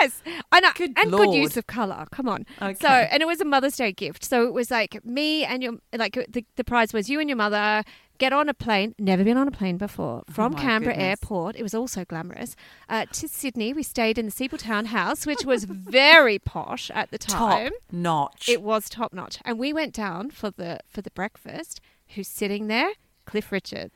[0.01, 0.21] Yes,
[0.51, 2.07] and, Good and good use of color.
[2.11, 2.45] Come on.
[2.61, 2.75] Okay.
[2.75, 4.25] So, and it was a Mother's Day gift.
[4.25, 7.37] So it was like me and your like the the prize was you and your
[7.37, 7.85] mother
[8.23, 8.95] get on a plane.
[8.99, 11.09] Never been on a plane before from Oh Canberra goodness.
[11.21, 11.57] Airport.
[11.57, 12.55] It was also glamorous
[12.89, 13.73] uh, to Sydney.
[13.73, 17.71] We stayed in the Sebel Townhouse, which was very posh at the time.
[17.73, 18.49] Top notch.
[18.49, 21.81] It was top notch, and we went down for the for the breakfast.
[22.15, 22.91] Who's sitting there?
[23.27, 23.93] Cliff Richards.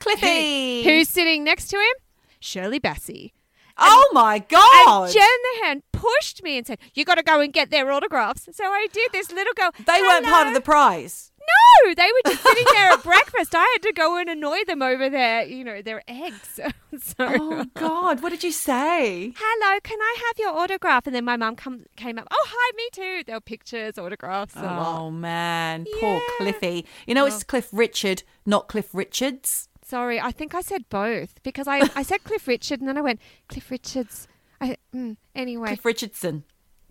[0.00, 0.82] Cliffy.
[0.82, 1.94] Who- who's sitting next to him?
[2.40, 3.32] Shirley Bassey.
[3.78, 5.04] oh my god!
[5.04, 7.90] And Jen the hand pushed me and said, "You got to go and get their
[7.92, 9.12] autographs." So I did.
[9.12, 9.70] This little girl.
[9.86, 11.30] they weren't part of the prize.
[11.48, 13.54] No, they were just sitting there at breakfast.
[13.54, 16.60] I had to go and annoy them over their, you know, their eggs.
[16.98, 19.32] so, Oh god, what did you say?
[19.36, 21.06] hello, can I have your autograph?
[21.06, 22.26] And then my mum come, came up.
[22.30, 23.24] Oh, hi, me too.
[23.26, 24.54] There were pictures, autographs.
[24.56, 26.84] Oh man, poor Cliffy.
[27.06, 29.68] You know it's Cliff Richard, not Cliff Richards.
[29.84, 33.00] Sorry, I think I said both because I, I said Cliff Richard and then I
[33.00, 34.28] went Cliff Richards.
[34.60, 36.44] I, mm, anyway, Cliff Richardson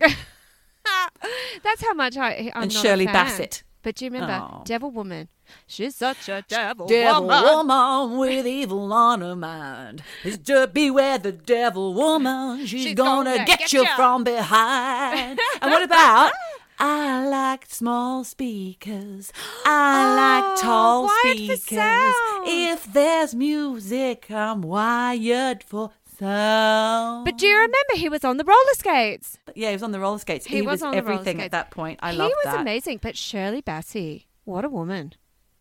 [1.62, 3.06] that's how much I I'm and Shirley.
[3.06, 3.62] Bassett.
[3.82, 4.62] But do you remember Oh.
[4.64, 5.28] Devil Woman?
[5.66, 7.42] She's such a devil, Devil woman.
[7.68, 10.02] woman with evil on her mind.
[10.24, 12.60] Is to beware the devil woman.
[12.66, 15.38] She's, She's gonna, gonna get, get you from behind.
[15.62, 16.32] and what about?
[16.80, 19.32] I like small speakers.
[19.64, 21.64] I like Oh, tall wired for speakers.
[21.64, 22.42] sound.
[22.46, 27.24] If there's music, I'm wired for sound.
[27.24, 29.38] But do you remember he was on the roller skates?
[29.54, 30.46] Yeah, he was on the roller skates.
[30.46, 31.98] He He, was was, on everything at that point.
[32.02, 32.34] I love that.
[32.44, 32.98] he was amazing.
[33.02, 35.14] But Shirley Bassey, what a woman!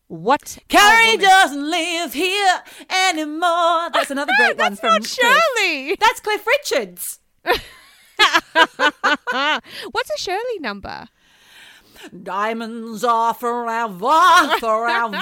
[0.10, 2.62] What Carrie doesn't live here
[3.10, 3.89] anymore.
[3.93, 5.20] That's another great one from not Cliff.
[5.58, 5.98] Shirley.
[6.00, 7.19] That's Cliff Richards.
[9.92, 11.08] What's a Shirley number?
[12.23, 13.98] Diamonds are forever,
[14.60, 15.17] forever.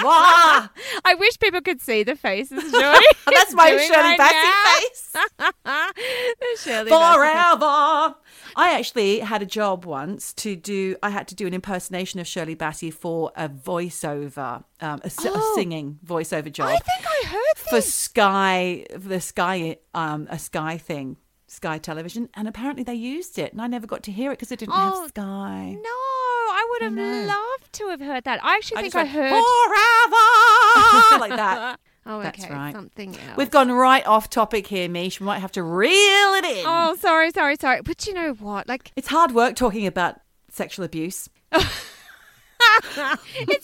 [1.04, 2.98] I wish people could see the faces Shirley.
[3.34, 5.50] That's my Shirley right Bassey now.
[5.54, 6.62] face.
[6.64, 7.14] Shirley Bassey.
[7.14, 8.14] Forever.
[8.56, 10.96] I actually had a job once to do.
[11.02, 15.24] I had to do an impersonation of Shirley Bassey for a voiceover, um, a, s-
[15.24, 15.52] a Oh.
[15.54, 17.80] singing voiceover job I think I heard for.
[17.80, 21.16] Sky, for the Sky, um, a Sky thing.
[21.56, 24.52] Sky Television, and apparently they used it, and I never got to hear it because
[24.52, 25.72] it didn't Oh, have Sky.
[25.72, 27.26] No, I would have know.
[27.26, 28.44] loved to have heard that.
[28.44, 29.30] I actually I think I went, heard.
[29.30, 31.80] forever like that.
[32.08, 32.72] Oh, That's okay, right.
[32.72, 33.36] something else.
[33.36, 35.18] We've gone right off topic here, Mish.
[35.18, 35.90] We might have to reel
[36.34, 36.64] it in.
[36.64, 37.80] Oh, sorry, sorry, sorry.
[37.82, 38.68] But you know what?
[38.68, 41.28] Like, It's hard work talking about sexual abuse.
[41.52, 41.66] it's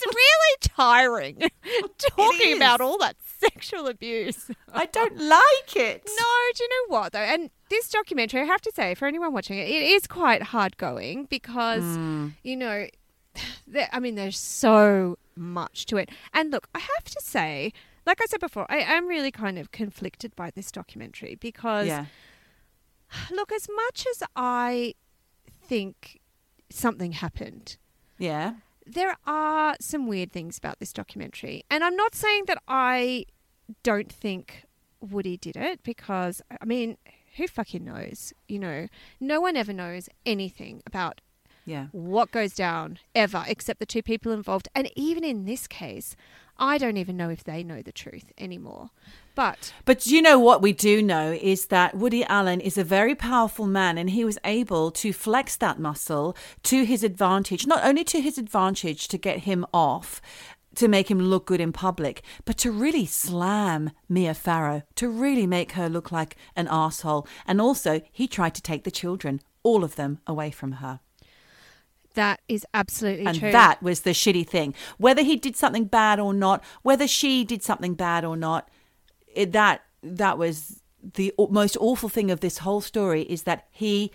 [0.07, 1.40] really tiring
[2.16, 4.51] talking about all that sexual abuse.
[4.72, 6.03] I don't like it.
[6.05, 6.24] No,
[6.57, 7.20] do you know what though?
[7.20, 10.77] And this documentary, I have to say, for anyone watching it, it is quite hard
[10.77, 12.33] going because mm.
[12.43, 12.87] you know,
[13.66, 16.11] there, I mean, there's so much to it.
[16.35, 17.73] And look, I have to say,
[18.07, 22.07] like I said before, I am really kind of conflicted by this documentary because Yeah.
[23.31, 24.95] look, as much as I
[25.62, 26.20] think
[26.70, 27.77] something happened,
[28.18, 28.55] Yeah.
[28.87, 31.64] there are some weird things about this documentary.
[31.70, 33.25] And I'm not saying that I
[33.83, 34.64] don't think
[35.01, 36.99] Woody did it because, I mean,
[37.37, 38.33] who fucking knows?
[38.49, 38.89] You know,
[39.20, 41.20] no one ever knows anything about
[41.64, 41.87] Yeah.
[41.93, 44.68] what goes down ever except the two people involved.
[44.74, 46.16] And even in this case,
[46.59, 48.91] I don't even know if they know the truth anymore.
[49.35, 53.14] But But you know what we do know is that Woody Allen is a very
[53.14, 58.05] powerful man and he was able to flex that muscle to his advantage, not only
[58.05, 60.20] to his advantage to get him off,
[60.77, 65.47] to make him look good in public, but to really slam Mia Farrow, to really
[65.47, 67.27] make her look like an asshole.
[67.47, 71.01] And also, he tried to take the children, all of them, away from her.
[72.14, 73.53] that is absolutely And true.
[73.53, 74.75] that was the shitty thing.
[74.99, 78.68] Whether he did something bad or not, whether she did something bad or not,
[79.35, 80.83] it, that that was
[81.14, 84.11] the most awful thing of this whole story is that he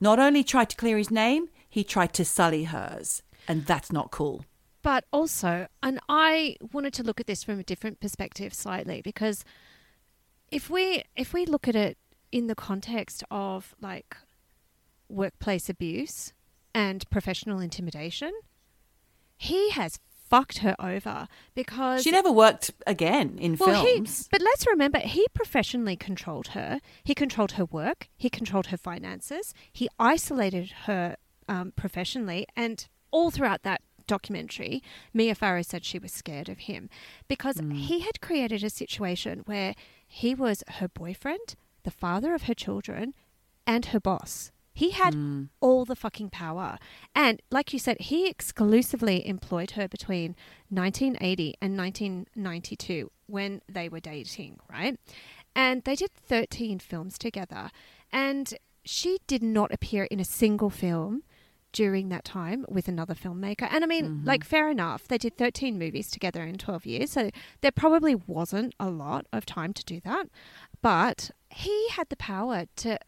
[0.00, 4.10] not only tried to clear his name, he tried to sully hers, and that's not
[4.10, 4.44] cool.
[4.82, 9.44] But also, and I wanted to look at this from a different perspective slightly because
[10.50, 11.98] if we if we look at it
[12.32, 14.16] in the context of like
[15.08, 16.32] workplace abuse
[16.74, 18.32] and professional intimidation,
[19.36, 19.98] he has
[20.30, 24.28] fucked her over because She never worked again in well, he, films.
[24.30, 26.80] but let's remember, he professionally controlled her.
[27.02, 28.08] He controlled her work.
[28.16, 29.52] He controlled her finances.
[29.72, 31.16] He isolated her
[31.48, 32.46] um, professionally.
[32.56, 34.82] And all throughout that documentary,
[35.14, 36.90] Mia Farrow said she was scared of him
[37.28, 37.70] because hmm.
[37.70, 39.74] he had created a situation where
[40.06, 41.54] he was her boyfriend,
[41.84, 43.14] the father of her children,
[43.68, 44.50] and her boss.
[44.74, 45.44] He had hmm.
[45.60, 46.78] all the fucking power.
[47.14, 50.34] And like you said, he exclusively employed her between
[50.70, 54.98] 1980 and 1992 when they were dating, right?
[55.54, 57.70] And they did 13 films together.
[58.12, 58.54] And
[58.84, 61.22] she did not appear in a single film
[61.72, 63.68] during that time with another filmmaker.
[63.70, 64.26] And I mean, mm-hmm.
[64.26, 65.08] like, fair enough.
[65.08, 67.10] They did 13 movies together in 12 years.
[67.12, 70.26] So there probably wasn't a lot of time to do that.
[70.82, 72.98] But he had the power to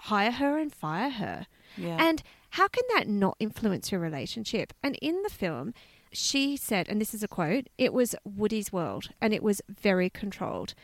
[0.00, 1.46] hire her and fire her.
[1.76, 1.96] Yeah.
[1.98, 4.72] And how can that not influence your relationship?
[4.82, 5.72] And in the film,
[6.12, 10.10] she said, and this is a quote, it was Woody's world and it was very
[10.10, 10.74] controlled.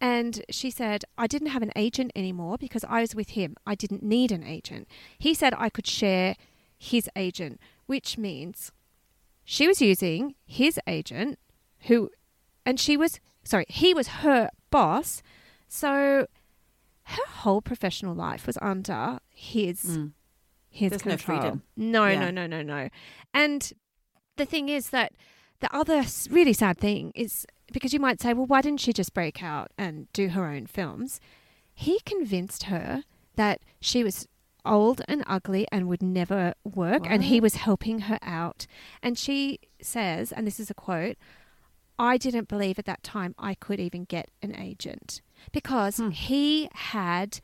[0.00, 3.56] And she said, I didn't have an agent anymore because I was with him.
[3.66, 4.86] I didn't need an agent.
[5.18, 6.36] He said I could share
[6.92, 8.72] his agent, which means
[9.44, 11.38] she was using his agent,
[11.86, 12.10] who,
[12.66, 15.22] and she was, sorry, he was her boss.
[15.68, 16.26] So
[17.14, 20.90] her whole professional life was under his his Mm.
[20.90, 21.40] There's no control.
[21.40, 21.62] freedom.
[21.76, 22.20] No, Yeah.
[22.20, 22.88] no, no, no, no.
[23.32, 23.72] And
[24.36, 25.12] the thing is that
[25.60, 29.14] the other really sad thing is because you might say, well, why didn't she just
[29.14, 31.20] break out and do her own films?
[31.72, 33.04] He convinced her
[33.36, 34.26] that she was
[34.64, 38.66] old and ugly and would never work, and he was helping her out.
[39.02, 41.16] And she says, and this is a quote
[41.98, 45.20] I didn't believe at that time I could even get an agent
[45.52, 46.10] because Hmm.
[46.10, 47.40] he had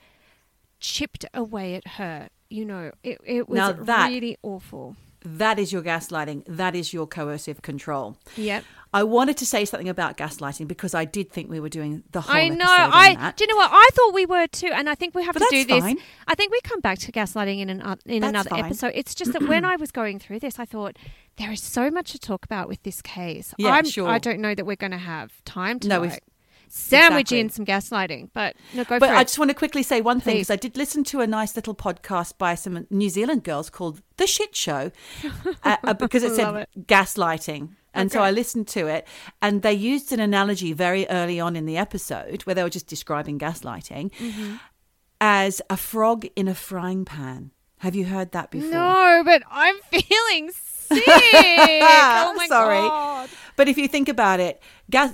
[0.80, 2.28] chipped away at her.
[2.48, 4.96] You know, it, it was that- really awful.
[5.22, 6.44] That is your gaslighting.
[6.46, 8.16] That is your coercive control.
[8.36, 8.64] Yep.
[8.92, 12.22] I wanted to say something about gaslighting because I did think we were doing the
[12.22, 12.64] whole I know.
[12.66, 13.70] I do you know what?
[13.72, 15.80] I thought we were too, and I think we have But to do this.
[15.80, 15.98] fine.
[16.26, 18.64] I think we come back to gaslighting in an, uh, in That's another fine.
[18.64, 18.92] episode.
[18.96, 20.96] It's just that when I was going through this, I thought
[21.36, 23.54] there is so much to talk about with this case.
[23.58, 24.08] Yeah, I'm, sure.
[24.08, 26.24] I don't know that we're going to have time to No, like,
[26.72, 27.40] sandwich exactly.
[27.40, 29.24] in some gaslighting, but no, go But I it.
[29.24, 31.74] just want to quickly say one thing because I did listen to a nice little
[31.74, 34.92] podcast by some New Zealand girls called The Shit Show
[35.64, 37.70] uh, uh, because it said gaslighting.
[37.92, 39.04] And so I listened to it,
[39.42, 42.86] and they used an analogy very early on in the episode where they were just
[42.86, 44.54] describing gaslighting Mm-hmm.
[45.20, 47.50] as a frog in a frying pan.
[47.78, 48.70] Have you heard that before?
[48.70, 51.02] No, but I'm feeling sick.
[51.08, 52.76] oh my Sorry.
[52.78, 53.28] god.
[53.60, 54.62] But if you think about it.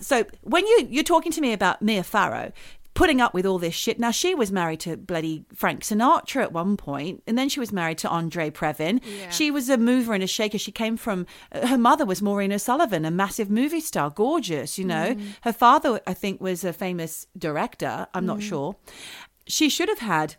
[0.02, 2.52] So when you you're talking to me about Mia Farrow,
[2.94, 3.98] putting up with all this shit.
[3.98, 7.72] Now she was married to bloody Frank Sinatra at one point, and then she was
[7.72, 9.00] married to Andre Previn.
[9.02, 9.30] Yeah.
[9.30, 10.58] She was a mover and a shaker.
[10.58, 14.78] She came from uh, her mother was Maureen O'Sullivan, a massive movie star, gorgeous.
[14.78, 15.26] You know, mm.
[15.40, 18.06] her father I think was a famous director.
[18.14, 18.42] I'm not mm.
[18.42, 18.76] sure.
[19.48, 20.36] She should have had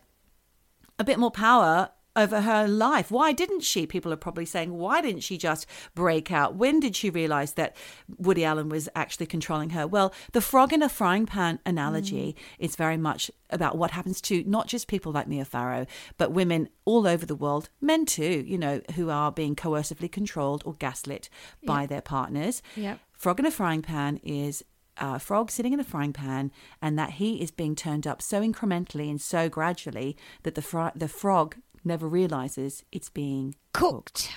[0.98, 3.10] a bit more power over her life.
[3.10, 3.86] Why didn't she?
[3.86, 6.56] People are probably saying, why didn't she just break out?
[6.56, 7.76] When did she realize that
[8.18, 9.86] Woody Allen was actually controlling her?
[9.86, 12.42] Well, the frog in a frying pan analogy mm.
[12.58, 16.68] is very much about what happens to not just people like Mia Farrow, but women
[16.84, 21.28] all over the world, men too, you know, who are being coercively controlled or gaslit
[21.64, 22.62] by their partners.
[22.76, 22.98] Yep.
[23.12, 24.64] Frog in a frying pan is
[25.00, 26.50] a frog sitting in a frying pan,
[26.82, 30.92] and that heat is being turned up so incrementally and so gradually that the fry-
[30.94, 31.56] the frog
[31.88, 34.30] never realizes it's being Cooked.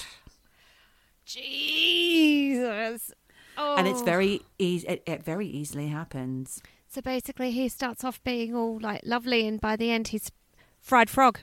[1.25, 3.11] Jesus.
[3.57, 3.75] Oh.
[3.77, 4.45] and it's very oh.
[4.57, 4.87] easy.
[4.87, 6.61] It, it very easily happens.
[6.87, 10.31] So basically, he starts off being all like lovely, and by the end, he's
[10.79, 11.39] fried frog.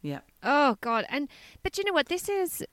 [0.00, 0.20] Yeah.
[0.42, 1.04] Oh God!
[1.08, 1.28] And
[1.62, 2.08] but you know what?
[2.08, 2.64] This is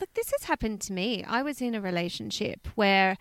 [0.00, 0.12] look.
[0.14, 1.24] This has happened to me.
[1.24, 3.16] I was in a relationship where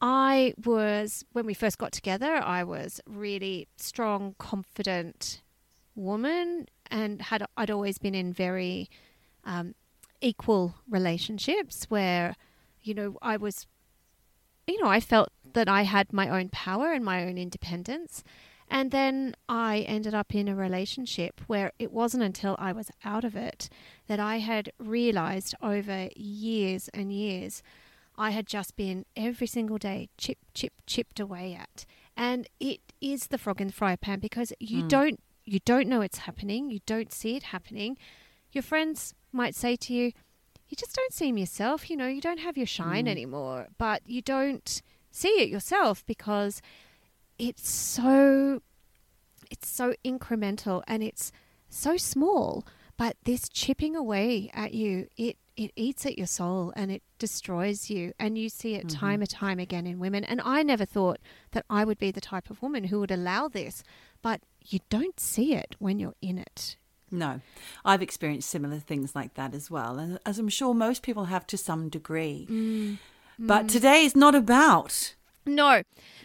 [0.00, 2.34] I was when we first got together.
[2.36, 5.42] I was really strong, confident
[5.94, 8.88] woman, and had I'd always been in very
[9.44, 9.74] um,
[10.20, 12.36] equal relationships where
[12.82, 13.66] you know I was
[14.66, 18.24] you know, I felt that I had my own power and my own independence.
[18.68, 23.24] And then I ended up in a relationship where it wasn't until I was out
[23.24, 23.68] of it
[24.06, 27.62] that I had realized over years and years
[28.16, 31.84] I had just been every single day chip, chip, chipped away at.
[32.16, 36.00] And it is the frog in the fry pan because you don't you don't know
[36.00, 37.96] it's happening, you don't see it happening.
[38.52, 40.12] Your friends might say to you,
[40.68, 41.90] you just don't seem yourself.
[41.90, 43.10] You know, you don't have your shine mm.
[43.10, 46.62] anymore, but you don't see it yourself because
[47.38, 48.60] it's so
[49.50, 51.30] it's so incremental and it's
[51.68, 52.66] so small.
[52.96, 57.90] But this chipping away at you, it it eats at your soul and it destroys
[57.90, 60.24] you, and you see it time and time again in women.
[60.24, 61.18] And I never thought
[61.52, 63.82] that I would be the type of woman who would allow this,
[64.22, 66.76] but you don't see it when you're in it.
[67.10, 67.40] No,
[67.84, 71.46] I've experienced similar things like that as well, and as I'm sure most people have
[71.48, 72.46] to some degree.
[72.50, 72.98] Mm.
[73.38, 75.14] But today is not about
[75.46, 75.82] No,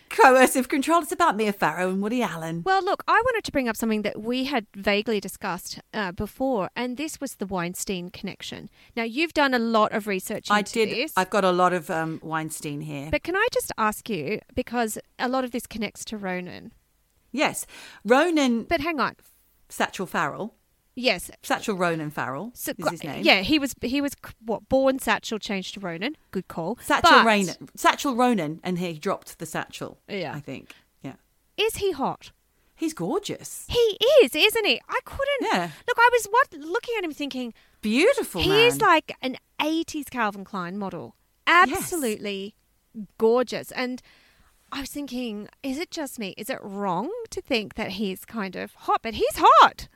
[0.09, 1.01] coercive control.
[1.01, 2.63] It's about Mia Farrow and Woody Allen.
[2.65, 6.70] Well, look, I wanted to bring up something that we had vaguely discussed uh, before,
[6.76, 8.70] and this was the Weinstein connection.
[8.95, 10.89] Now, you've done a lot of research into I did.
[10.89, 13.09] this, I've got a lot of um, Weinstein here.
[13.11, 16.72] but can I just ask you because a lot of this connects to Ronan.
[17.32, 17.65] yes,
[18.05, 19.15] Ronan But hang on,
[19.67, 20.53] Satchel Farrow.
[20.95, 23.23] Yes, Satchel Ronan Farrow so, is his name.
[23.23, 24.13] yeah, he was he was
[24.45, 26.15] what born Satchel, changed to Ronan.
[26.31, 26.77] Good call.
[26.81, 27.69] Satchel But Ronan.
[27.75, 29.99] Satchel Ronan, and he dropped the satchel.
[30.09, 30.33] Yeah.
[30.35, 30.73] I think.
[31.01, 31.13] Yeah,
[31.57, 32.31] Is he hot?
[32.75, 33.65] he's gorgeous.
[33.69, 34.81] He is, isn't he?
[34.89, 35.41] I couldn't.
[35.53, 35.69] Yeah.
[35.87, 37.53] Look, I was what looking at him thinking.
[37.81, 38.41] Beautiful.
[38.41, 38.67] He man.
[38.67, 41.15] is like an 80s Calvin Klein model.
[41.47, 42.55] Absolutely
[43.17, 43.71] gorgeous.
[43.71, 44.01] And
[44.71, 46.33] I was thinking, is it just me?
[46.37, 49.01] Is it wrong to think that he's kind of hot?
[49.03, 49.87] But he's hot.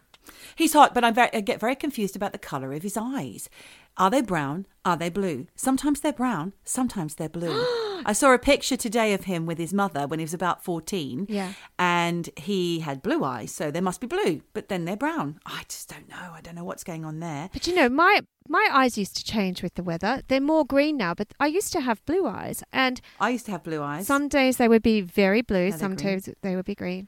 [0.55, 3.49] He's hot, but very, I get very confused about the color of his eyes.
[3.97, 4.65] Are they brown?
[4.85, 5.47] Are they blue?
[5.55, 7.51] Sometimes they're brown, sometimes they're blue.
[8.05, 11.27] I saw a picture today of him with his mother when he was about 14.
[11.29, 11.53] Yeah.
[11.79, 15.39] And he had blue eyes, so they must be blue, but then they're brown.
[15.45, 16.31] I just don't know.
[16.33, 17.49] I don't know what's going on there.
[17.53, 20.21] But you know, my my eyes used to change with the weather.
[20.27, 22.61] They're more green now, but I used to have blue eyes.
[22.73, 24.05] And I used to have blue eyes.
[24.05, 27.07] some days they would be very blue, sometimes they would be green.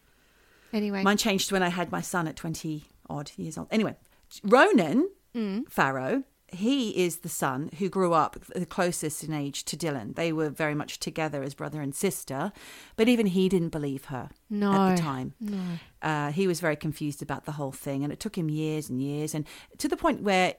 [0.71, 1.03] Anyway.
[1.03, 3.67] Mine changed when I had my son at 20 odd years old.
[3.71, 3.95] Anyway,
[4.43, 5.09] Ronan
[5.69, 10.15] Farrow, he is the son who grew up the closest in age to Dylan.
[10.15, 12.51] They were very much together as brother and sister,
[12.95, 14.29] but even he didn't believe her
[14.89, 15.33] at the time.
[15.39, 15.59] no.
[16.01, 19.01] Uh, he was very confused about the whole thing, and it took him years and
[19.01, 19.45] years, and
[19.77, 20.55] to the point where.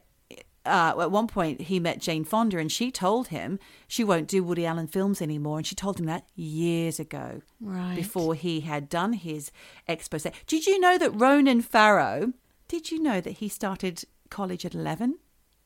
[0.67, 3.59] Uh, at one point, he met Jane Fonda, and she told him
[3.89, 5.59] she won't do Woody Allen films anymore.
[5.59, 7.95] And she told him that years ago Right.
[7.95, 9.51] before he had done his
[9.87, 10.27] expose.
[10.47, 12.33] Did you know that Ronan Farrow,
[12.69, 15.19] did you know that he started college at 11?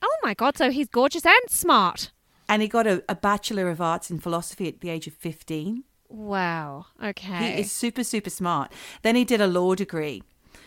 [0.03, 2.13] Oh my God, so he's gorgeous and smart.
[2.49, 5.85] And he got a, a Bachelor of Arts in Philosophy at the age of 15.
[6.09, 6.87] Wow.
[7.03, 7.53] Okay.
[7.55, 8.73] He is super, super smart.
[9.03, 10.23] Then he did a law degree.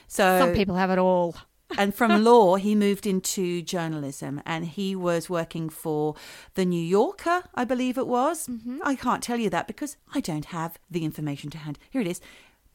[0.08, 1.36] So Some people have it all.
[1.78, 6.16] And from law, he moved into journalism and he was working for
[6.56, 8.50] the New Yorker, I believe it was.
[8.84, 11.80] I can't tell you that because I don't have the information to hand.
[11.90, 12.22] Here it is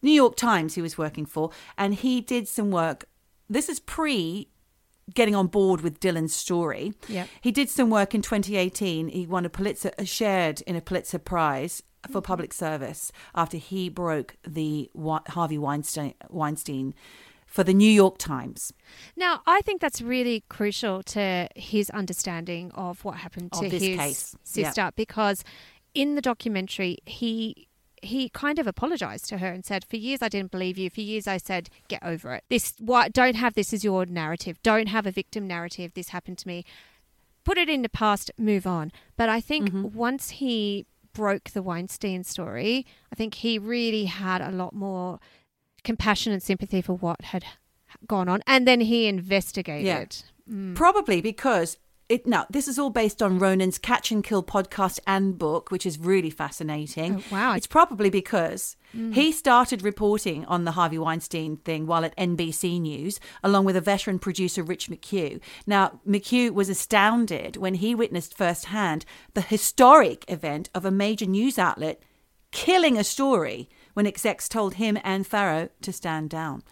[0.03, 3.07] New York Times, he was working for, and he did some work.
[3.49, 4.49] This is pre
[5.15, 6.93] getting on board with Dylan's story.
[7.09, 7.29] Yep.
[7.41, 9.09] He did some work in 2018.
[9.09, 13.89] He won a Pulitzer, uh, shared in a Pulitzer Prize for public service after he
[13.89, 14.91] broke the
[15.29, 16.95] Harvey Weinstein, Weinstein
[17.49, 18.73] for the New York Times.
[19.17, 24.37] Now, I think that's really crucial to his understanding of what happened to his case,
[24.55, 24.69] yeah.
[24.69, 25.43] sister because
[25.95, 27.67] in the documentary he
[28.01, 30.89] he kind of apologized to her and said, "For years I didn't believe you.
[30.89, 32.45] For years I said, get over it.
[32.49, 34.63] This why don't have this as your narrative.
[34.63, 35.95] Don't have a victim narrative.
[35.95, 36.65] This happened to me.
[37.43, 39.97] Put it in the past, move on." But I think Mm-hmm.
[39.97, 45.19] once he broke the Weinstein story, I think he really had a lot more
[45.85, 47.45] compassion and sympathy for what had
[48.07, 49.87] gone on, and then he investigated.
[49.87, 50.05] Yeah,
[50.51, 50.75] mm.
[50.75, 51.77] Probably because
[52.09, 55.85] it now this is all based on Ronan's Catch and Kill podcast and book, which
[55.85, 57.17] is really fascinating.
[57.17, 57.55] Oh, wow.
[57.55, 59.13] It's probably because mm.
[59.15, 63.81] he started reporting on the Harvey Weinstein thing while at NBC News, along with a
[63.81, 65.41] veteran producer Rich McHugh.
[65.67, 69.05] Now, McHugh was astounded when he witnessed firsthand
[69.35, 72.03] the historic event of a major news outlet
[72.51, 73.69] killing a story
[73.99, 76.63] when execs told him and Farrow to stand down.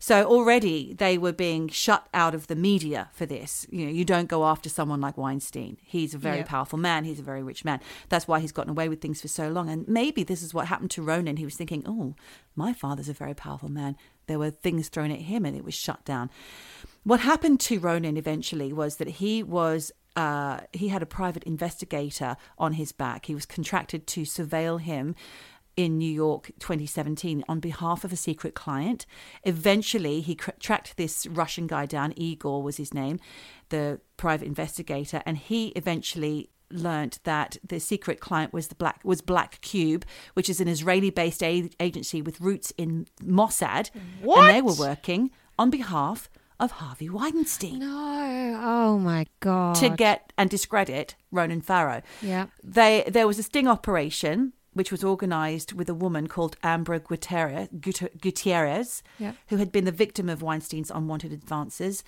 [0.00, 3.68] So already they were being shut out of the media for this.
[3.70, 5.76] You know, you don't go after someone like Weinstein.
[5.80, 7.04] He's a very powerful man.
[7.04, 7.78] He's a very rich man.
[8.08, 9.70] That's why he's gotten away with things for so long.
[9.70, 11.36] And maybe this is what happened to Ronan.
[11.36, 12.16] He was thinking, oh,
[12.56, 13.96] my father's a very powerful man.
[14.26, 16.30] There were things thrown at him and it was shut down.
[17.04, 22.36] What happened to Ronan eventually was that he was uh, he had a private investigator
[22.58, 23.26] on his back.
[23.26, 25.14] He was contracted to surveil him
[25.76, 29.06] in New York 2017 on behalf of a secret client.
[29.44, 32.12] Eventually, he cr- tracked this Russian guy down.
[32.16, 33.18] Igor was his name,
[33.70, 39.20] the private investigator, and he eventually learnt that the secret client was the black was
[39.20, 40.04] Black Cube,
[40.34, 43.90] which is an Israeli-based a- agency with roots in Mossad,
[44.22, 44.38] what?
[44.48, 48.60] and they were working on behalf of Harvey Weinstein No.
[48.64, 49.74] Oh my god.
[49.76, 52.02] to get and discredit Ronan Farrow.
[52.22, 52.46] Yeah.
[52.62, 57.68] They there was a sting operation which was organized with a woman called Ambra Gutierrez,
[58.20, 59.32] Gutierrez Yeah.
[59.48, 62.02] who had been the victim of Weinstein's unwanted advances.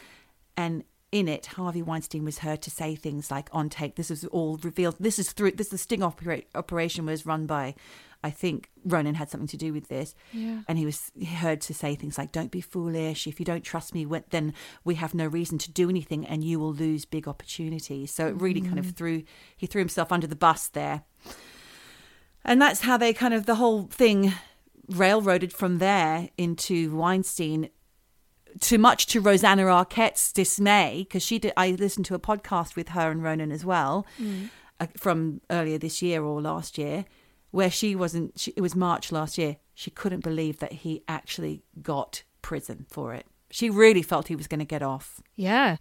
[0.56, 0.84] And
[1.14, 3.94] in it Harvey Weinstein was heard to say things like on tape.
[3.94, 4.96] This is all revealed.
[4.98, 7.76] This is through this the sting opera- operation was run by
[8.24, 10.14] I think Ronan had something to do with this.
[10.32, 10.62] Yeah.
[10.66, 13.28] and he was heard to say things like don't be foolish.
[13.28, 16.58] If you don't trust me then we have no reason to do anything and you
[16.58, 18.12] will lose big opportunities.
[18.12, 18.96] So it really kind of mm.
[18.96, 19.22] threw
[19.56, 21.04] he threw himself under the bus there
[22.44, 24.32] and that's how they kind of the whole thing
[24.88, 27.70] railroaded from there into Weinstein
[28.60, 32.90] too much to Rosanna Arquette's dismay because she did I listened to a podcast with
[32.90, 34.06] her and Ronan as well
[34.78, 37.04] uh, from earlier this year or last year
[37.50, 41.62] where she wasn't she, it was March last year she couldn't believe that he actually
[41.82, 45.76] got prison for it she really felt he was going to get off Yeah.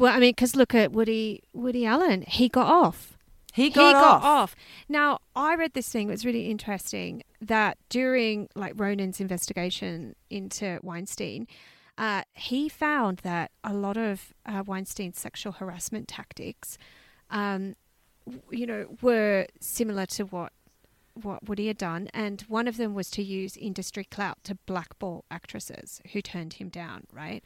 [0.00, 2.22] Well, I mean, because look at Woody Woody Allen.
[2.22, 3.18] He got off.
[3.52, 4.24] He got, he got off.
[4.24, 4.56] off.
[4.88, 6.08] Now, I read this thing.
[6.08, 11.46] It was really interesting that during like Ronan's investigation into Weinstein,
[11.98, 16.78] uh, he found that a lot of uh, Weinstein's sexual harassment tactics,
[17.30, 17.76] um,
[18.26, 20.52] w- you know, were similar to what
[21.22, 25.24] what Woody had done, and one of them was to use industry clout to blackball
[25.30, 27.42] actresses who turned him down, right?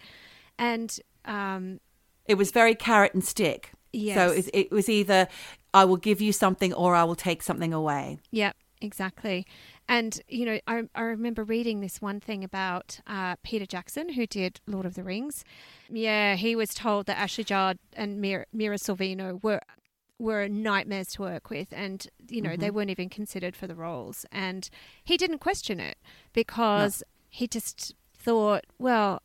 [0.58, 1.80] And um,
[2.26, 3.72] It was very carrot and stick.
[3.94, 4.16] Yes.
[4.16, 5.28] So it, it was either
[5.72, 8.18] I will give you something or I will take something away.
[8.30, 9.46] Yep, exactly.
[9.88, 14.26] And you know, I I remember reading this one thing about uh, Peter Jackson, who
[14.26, 15.44] did Lord of the Rings.
[15.90, 19.60] Yeah, he was told that Ashley Judd and Mira, Mira Sorvino were
[20.18, 24.24] were nightmares to work with, and you know they weren't even considered for the roles.
[24.32, 24.68] And
[25.02, 25.98] he didn't question it
[26.32, 29.22] because he just thought, well.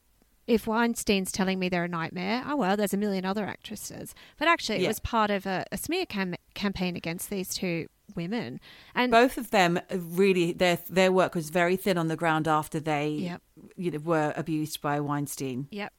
[0.49, 4.13] If Weinstein's telling me they're a nightmare, oh well, there's a million other actresses.
[4.37, 4.87] But actually, it Yeah.
[4.89, 8.59] was part of a, a smear cam- campaign against these two women.
[8.95, 12.47] And Both of them uh, really their their work was very thin on the ground
[12.47, 13.41] after they Yep.
[13.77, 15.67] you know were abused by Weinstein.
[15.71, 15.93] Yep.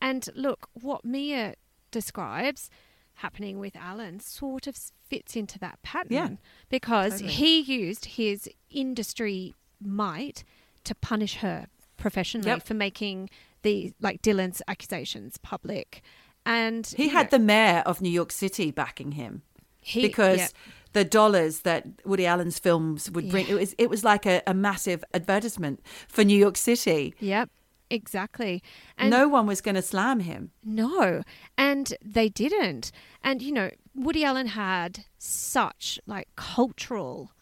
[0.00, 1.54] And look, what Mia
[1.90, 2.70] describes
[3.14, 4.76] happening with Allen sort of
[5.08, 6.28] fits into that pattern Yeah,
[6.68, 7.32] because totally.
[7.32, 10.44] he used his industry might
[10.84, 12.62] to punish her professionally Yep.
[12.62, 13.28] for making
[13.62, 16.02] the like Dylan's accusations public.
[16.46, 19.42] And He had know, the mayor of New York City backing him
[19.80, 20.54] he, because
[20.92, 23.52] the dollars that Woody Allen's films would bring Yeah.
[23.54, 27.14] it was it was like a, a massive advertisement for New York City.
[27.20, 27.50] Yep.
[27.90, 28.62] Exactly.
[28.98, 30.50] And no one was going to slam him.
[30.62, 31.22] No,
[31.56, 32.92] and they didn't.
[33.22, 37.32] And you know, Woody Allen had such like cultural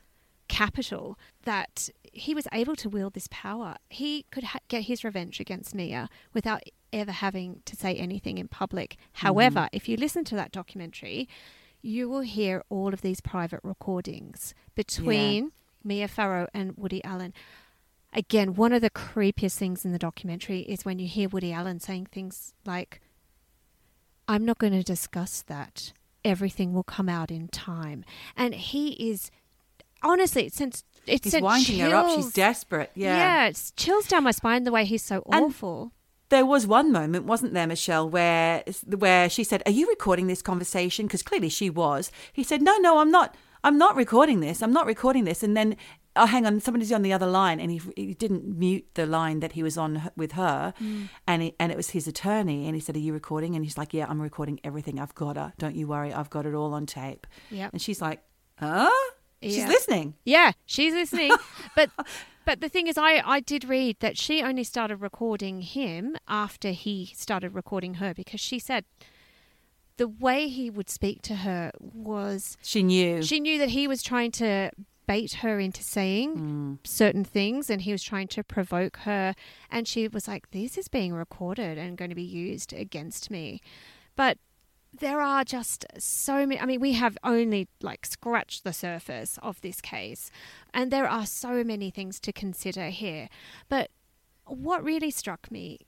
[0.49, 3.76] capital that he was able to wield this power.
[3.88, 8.49] He could ha- get his revenge against Mia without ever having to say anything in
[8.49, 8.90] public.
[8.90, 9.26] Mm-hmm.
[9.26, 11.28] However, if you listen to that documentary,
[11.82, 15.53] you will hear all of these private recordings between
[15.84, 17.32] Mia Farrow and Woody Allen.
[18.12, 21.80] Again, one of the creepiest things in the documentary is when you hear Woody Allen
[21.80, 23.01] saying things like,
[24.26, 25.92] I'm not going to discuss that.
[26.24, 28.05] Everything will come out in time.
[28.36, 29.30] And he is,
[30.03, 30.55] honestly, it
[31.07, 32.15] sent, it He's winding her up.
[32.15, 32.91] She's desperate.
[32.95, 33.17] Yeah.
[33.17, 35.93] Yeah, it's chills down my spine the way he's so And- awful.
[36.29, 38.65] There was one moment, wasn't there, Michelle, where
[38.99, 42.11] where she said, "Are you recording this conversation?" Because clearly she was.
[42.33, 43.37] He said, "No, no, I'm not.
[43.63, 44.61] I'm not recording this.
[44.61, 45.77] I'm not recording this." And then,
[46.17, 49.39] oh, hang on, somebody's on the other line, and he, he didn't mute the line
[49.39, 51.09] that he was on with her, Mm.
[51.29, 53.79] and he, and it was his attorney, and he said, "Are you recording?" And he's
[53.79, 54.99] like, "Yeah, I'm recording everything.
[54.99, 55.53] I've got her.
[55.59, 56.13] Don't you worry.
[56.13, 57.71] I've got it all on tape." Yep.
[57.73, 58.21] And she's like,
[58.59, 58.91] "Huh?"
[59.43, 59.68] She's Yeah.
[59.68, 60.14] listening.
[60.24, 61.32] Yeah, she's listening.
[61.76, 61.91] but
[62.45, 66.70] but the thing is I I did read that she only started recording him after
[66.70, 68.84] he started recording her because she said
[69.99, 73.22] the way he would speak to her was She knew.
[73.22, 74.70] she knew that he was trying to
[75.07, 76.87] bait her into saying mm.
[76.87, 79.34] certain things and he was trying to provoke her
[79.70, 83.61] and she was like this is being recorded and going to be used against me
[84.16, 84.37] but
[85.01, 89.61] there are just so many i mean we have only like scratched the surface of
[89.61, 90.30] this case
[90.72, 93.28] and there are so many things to consider here
[93.68, 93.90] but
[94.44, 95.80] what really struck me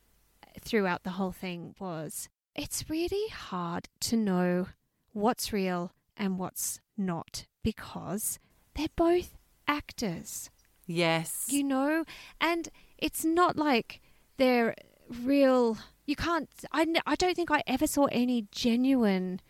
[0.61, 4.67] throughout the whole thing was it's really hard to know
[5.13, 8.39] what's real and what's not because
[8.75, 9.37] they're both
[9.67, 10.51] actors,
[10.87, 11.47] yes.
[11.49, 12.05] you know?
[12.41, 14.01] And it's not like
[14.37, 14.75] they're
[15.23, 15.79] real.
[16.09, 19.41] You can't, I, I don't think I ever saw any genuine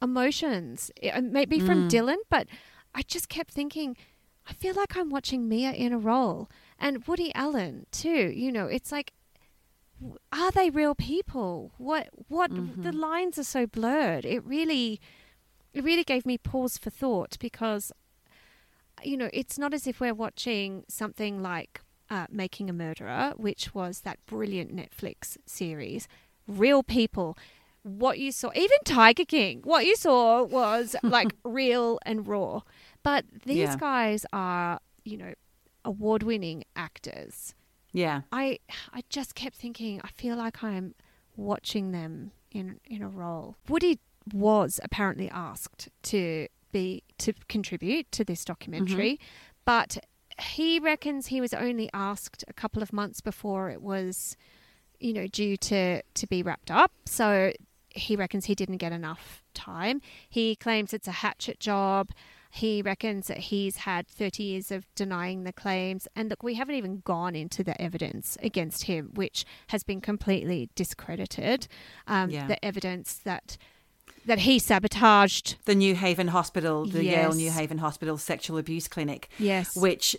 [0.00, 1.90] emotions, I- uh, maybe from mm.
[1.90, 2.46] Dylan, but
[2.94, 3.98] I just kept thinking,
[4.48, 6.48] I feel like I'm watching Mia in a role
[6.78, 8.32] and Woody Allen too.
[8.34, 9.12] You know, it's like,
[10.32, 11.72] are they real people?
[11.76, 12.98] What, what, the mm-hmm.
[12.98, 14.24] lines are so blurred.
[14.24, 15.02] It really,
[15.74, 17.92] it really gave me pause for thought because
[19.02, 21.80] you know it's not as if we're watching something like
[22.10, 26.08] uh, making a murderer which was that brilliant netflix series
[26.46, 27.36] real people
[27.82, 32.60] what you saw even tiger king what you saw was like real and raw
[33.02, 33.76] but these Yeah.
[33.78, 35.32] guys are you know
[35.84, 37.54] award winning actors
[37.92, 38.20] yeah.
[38.30, 38.60] I
[38.92, 40.94] I just kept thinking I feel like I'm
[41.36, 43.56] watching them in in a role.
[43.68, 43.98] Woody
[44.32, 49.18] was apparently asked to be to contribute to this documentary,
[49.64, 49.98] but
[50.40, 54.36] he reckons he was only asked a couple of months before it was
[54.98, 56.92] you know due to to be wrapped up.
[57.06, 57.52] So
[57.90, 60.00] he reckons he didn't get enough time.
[60.28, 62.10] He claims it's a hatchet job.
[62.52, 66.08] He reckons that he's had 30 years of denying the claims.
[66.16, 70.68] And look, we haven't even gone into the evidence against him, which has been completely
[70.74, 71.68] discredited.
[72.06, 72.46] Um, Yeah.
[72.46, 73.56] The evidence that
[74.26, 75.56] that he sabotaged.
[75.64, 79.28] the New Haven Hospital, the Yale New Haven Hospital sexual abuse clinic.
[79.38, 79.74] Yes.
[79.76, 80.16] Which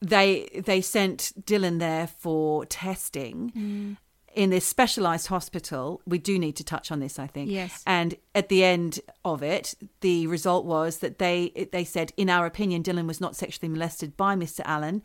[0.00, 3.96] they they sent Dylan there for testing Mm.
[4.34, 6.02] in this specialized hospital.
[6.06, 7.50] We do need to touch on this, I think.
[7.50, 7.82] Yes.
[7.86, 12.44] And at the end of it, the result was that they they said, in our
[12.46, 14.60] opinion, Dylan was not sexually molested by Mr.
[14.64, 15.02] Allen.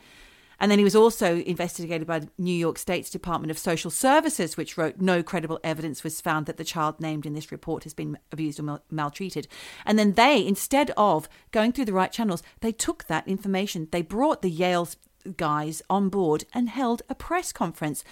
[0.62, 4.56] And then he was also investigated by the New York State's Department of Social Services,
[4.56, 7.96] which wrote no credible evidence was found that the child named in this report has
[7.96, 9.48] been abused or mal- maltreated.
[9.88, 13.88] And then they, instead of going through the right channels, they took that information.
[13.92, 14.88] They brought the Yale
[15.36, 18.04] guys on board and held a press conference.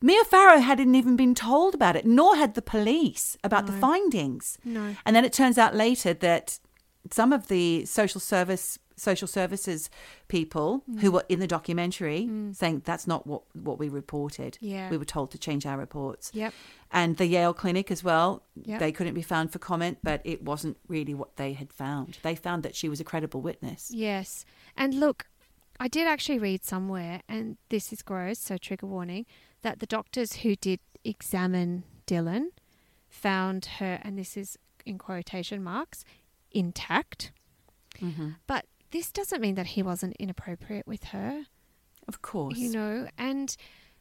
[0.00, 4.58] Mia Farrow hadn't even been told about it, nor had the police about the findings.
[4.64, 4.94] No.
[5.04, 6.60] And then it turns out later that
[7.10, 9.88] some of the social service social services
[10.28, 11.00] people Mm.
[11.00, 14.58] who were in the documentary saying that's not what what we reported.
[14.60, 14.90] Yeah.
[14.90, 16.30] We were told to change our reports.
[16.34, 16.52] Yep.
[16.90, 18.78] And the Yale clinic as well, Yep.
[18.80, 22.18] they couldn't be found for comment, but it wasn't really what they had found.
[22.22, 23.90] They found that she was a credible witness.
[23.90, 24.44] Yes.
[24.76, 25.26] And look,
[25.80, 29.26] I did actually read somewhere, and this is gross, so trigger warning,
[29.62, 32.48] that the doctors who did examine Dylan
[33.08, 36.04] found her, and this is in quotation marks,
[36.50, 37.32] intact.
[38.00, 38.30] Mm-hmm.
[38.46, 41.44] But this doesn't mean that he wasn't inappropriate with her,
[42.06, 42.56] Of course.
[42.58, 43.08] you know.
[43.18, 43.54] And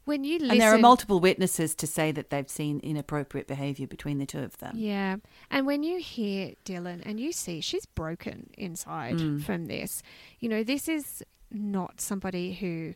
[0.06, 3.88] when you listen, and there are multiple witnesses to say that they've seen inappropriate behavior
[3.88, 4.74] between the two of them.
[4.78, 5.18] Yeah.
[5.52, 9.44] And when you hear Dylan and you see she's broken inside Mm.
[9.44, 10.02] from this,
[10.40, 12.94] you know, this is not somebody who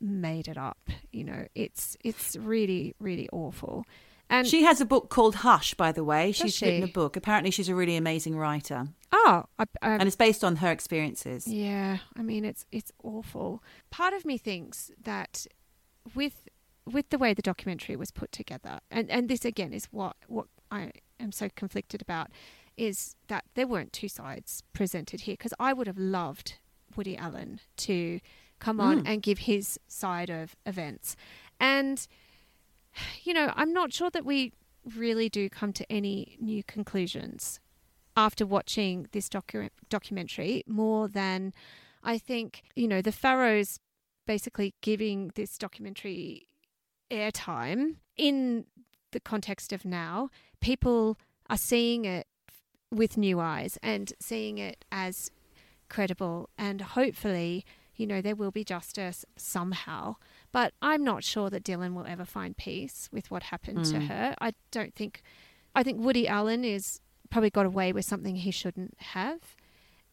[0.00, 0.90] made it up.
[1.12, 3.84] You know, it's it's really, really awful.
[4.30, 6.32] And She has a book called Hush, by the way.
[6.32, 6.66] She's she?
[6.66, 7.16] written a book.
[7.16, 10.70] Apparently, she's a really amazing writer, oh, I, I, um, and it's based on her
[10.70, 11.46] experiences.
[11.46, 13.62] Yeah, I mean it's it's awful.
[13.90, 15.46] Part of me thinks that
[16.14, 16.48] with
[16.84, 20.46] with the way the documentary was put together, and and this again is what what
[20.70, 22.28] I am so conflicted about,
[22.76, 26.54] is that there weren't two sides presented here because I would have loved
[26.96, 28.20] Woody Allen to
[28.58, 29.08] come on mm.
[29.08, 31.16] and give his side of events.
[31.60, 32.06] And,
[33.22, 34.52] you know, I'm not sure that we
[34.96, 37.60] really do come to any new conclusions
[38.16, 41.52] after watching this docu- documentary more than
[42.02, 43.80] I think, you know, the Farrows
[44.26, 46.48] basically giving this documentary
[47.10, 48.66] airtime in
[49.12, 50.30] the context of now.
[50.60, 51.18] People
[51.48, 52.26] are seeing it
[52.90, 55.30] with new eyes and seeing it as
[55.88, 57.64] credible and hopefully
[57.94, 60.16] you know there will be justice somehow
[60.54, 64.06] but i'm not sure that dylan will ever find peace with what happened to mm.
[64.06, 64.34] her.
[64.40, 65.20] I don't think
[65.74, 69.56] i think woody allen is probably got away with something he shouldn't have.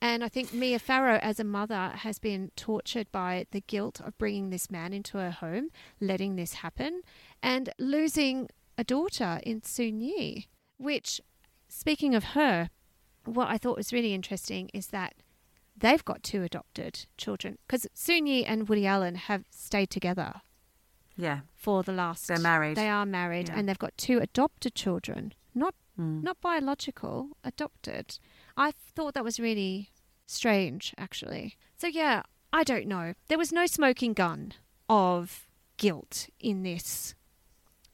[0.01, 4.17] And i think mia farrow as a mother has been tortured by the guilt of
[4.17, 5.69] bringing this man into her home
[5.99, 7.01] letting this happen
[7.43, 11.21] and losing a daughter in Soon-Yi, which
[11.67, 12.69] speaking of her,
[13.25, 15.13] what I thought was really interesting is that
[15.81, 20.41] they've got two adopted children because Soon-Yi and Woody Allen have stayed together
[21.17, 21.41] Yeah.
[21.53, 22.27] for the last.
[22.27, 22.77] They're married.
[22.77, 23.59] They are married, Yeah.
[23.59, 26.23] and they've got two adopted children, not Mm.
[26.23, 28.17] not biological, adopted.
[28.55, 29.91] I thought that was really
[30.25, 31.57] strange, actually.
[31.77, 32.23] So yeah,
[32.53, 33.13] I don't know.
[33.27, 34.53] There was no smoking gun
[34.87, 37.13] of guilt in this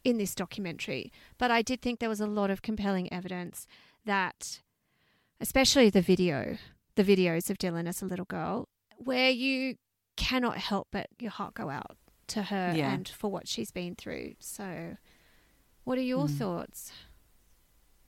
[0.04, 3.68] in this documentary, but I did think there was a lot of compelling evidence
[4.06, 4.62] that,
[5.42, 6.58] especially the video,
[6.98, 8.68] the videos of Dylan as a little girl,
[8.98, 9.76] where you
[10.18, 11.96] cannot help but your heart go out
[12.28, 12.92] to her Yeah.
[12.94, 14.34] and for what she's been through.
[14.40, 14.98] So,
[15.86, 16.38] what are your Mm.
[16.38, 16.92] thoughts?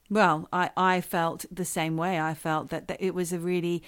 [0.09, 2.19] Well, I, I felt the same way.
[2.19, 3.83] I felt that, that it was a really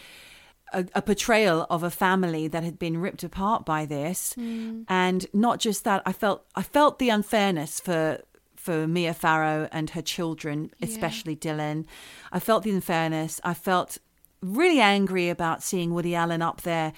[0.73, 5.59] a, a portrayal of a family that had been ripped apart by this, and not
[5.59, 6.01] just that.
[6.05, 8.21] I felt I felt the unfairness for
[8.55, 10.87] for Mia Farrow and her children, Yeah.
[10.87, 11.85] especially Dylan.
[12.31, 13.41] I felt the unfairness.
[13.43, 13.97] I felt
[14.41, 16.93] really angry about seeing Woody Allen up there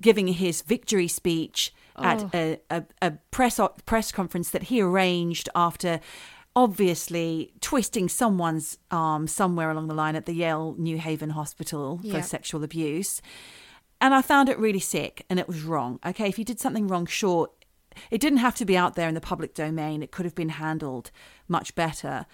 [0.00, 2.04] giving his victory speech Oh.
[2.04, 5.98] at a, a, a press press conference that he arranged after
[6.54, 12.22] obviously twisting someone's arm somewhere along the line at the Yale New Haven Hospital for
[12.22, 13.20] sexual abuse.
[14.00, 15.98] And I found it really sick and it was wrong.
[16.06, 17.50] Okay, if you did something wrong, sure,
[18.10, 20.02] it didn't have to be out there in the public domain.
[20.02, 21.10] It could have been handled
[21.48, 22.26] much better.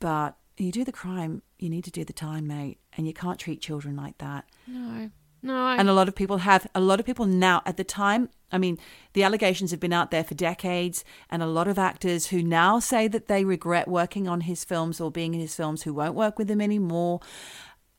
[0.00, 2.78] But you do the crime, you need to do the time, mate.
[2.98, 4.44] And you can't treat children like that.
[4.66, 7.76] No, no, I, And a lot of people have, a lot of people now at
[7.76, 8.76] the time, I mean,
[9.12, 12.80] the allegations have been out there for decades, and a lot of actors who now
[12.80, 16.14] say that they regret working on his films or being in his films who won't
[16.16, 17.20] work with him anymore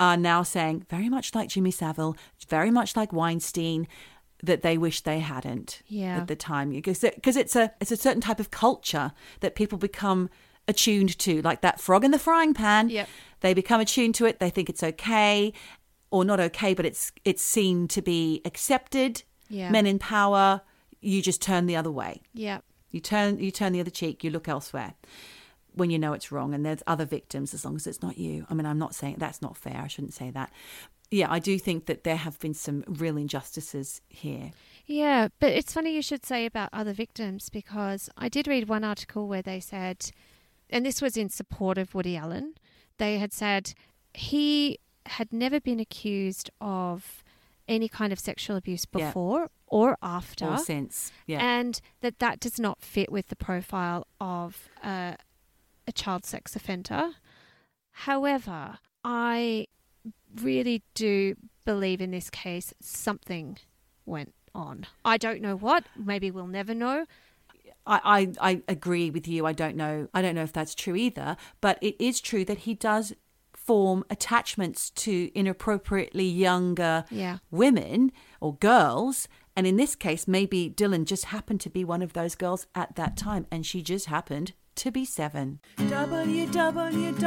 [0.02, 2.16] are now saying, very much like Jimmy Savile,
[2.50, 3.88] very much like Weinstein,
[4.44, 6.18] that they wish they hadn't Yeah.
[6.18, 9.78] at the time because because it's a it's a certain type of culture that people
[9.78, 10.30] become
[10.70, 12.90] attuned to like that frog in the frying pan.
[12.90, 13.10] Yep.
[13.42, 14.40] they become attuned to it.
[14.40, 15.52] They think it's okay
[16.12, 19.24] or not okay but it's it's seen to be accepted.
[19.52, 19.72] Yeah.
[19.72, 20.62] men in power
[21.02, 22.22] you just turn the other way.
[22.34, 22.60] Yeah,
[22.92, 24.94] you turn you turn the other cheek you look elsewhere
[25.74, 28.46] when you know it's wrong and there's other victims as long as it's not you.
[28.50, 30.52] I mean i'm not saying that's not fair i shouldn't say that.
[31.10, 34.52] Yeah i do think that there have been some real injustices here.
[34.90, 35.28] Yeah.
[35.40, 39.28] But it's funny you should say about other victims because I did read one article
[39.28, 40.10] where they said,
[40.70, 42.56] and this was in support of Woody Allen.
[42.98, 43.74] They had said
[44.14, 47.24] he had never been accused of
[47.68, 49.08] any kind of sexual abuse Yeah.
[49.08, 50.46] before or after.
[50.48, 55.14] or since yeah and that that does not fit with the profile of uh,
[55.88, 57.12] a child sex offender.
[57.92, 59.68] However, I
[60.42, 63.58] really do believe in this case something
[64.06, 64.86] went on.
[65.06, 65.86] I don't know what.
[65.96, 67.06] Maybe we'll never know.
[67.86, 69.46] I, I, I agree with you.
[69.46, 70.08] I don't know.
[70.14, 71.38] I don't know if that's true either.
[71.62, 73.14] But it is true that he does
[73.54, 77.38] form attachments to inappropriately younger Yeah.
[77.52, 78.12] women
[78.42, 79.28] or girls.
[79.56, 82.96] And in this case, maybe Dylan just happened to be one of those girls at
[82.96, 85.60] that time, and she just happened to be seven.
[85.78, 87.18] www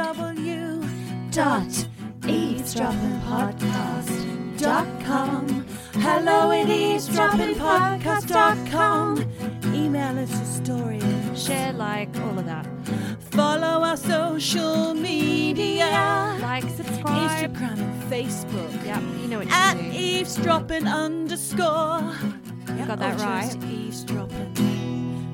[1.31, 1.87] dot
[2.21, 5.65] eavesdroppingpodcast dot com.
[5.95, 9.19] Hello at eavesdroppingpodcast dot com.
[9.73, 10.99] Email us a story.
[11.35, 12.65] Share, like, all of that.
[13.31, 16.37] Follow our social media.
[16.41, 17.53] Like, subscribe.
[17.55, 18.85] Instagram and Facebook.
[18.85, 19.89] Yeah, you know what you At do.
[19.91, 22.13] eavesdropping underscore.
[22.77, 23.43] You got that or right.
[23.45, 24.53] just eavesdropping.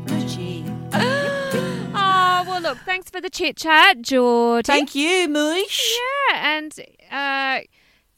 [0.08, 0.20] No
[0.94, 4.66] Oh, well, look, thanks for the chit chat, Geordie.
[4.66, 5.82] Thank you, Moosh.
[6.32, 6.74] Yeah, and
[7.12, 7.62] uh,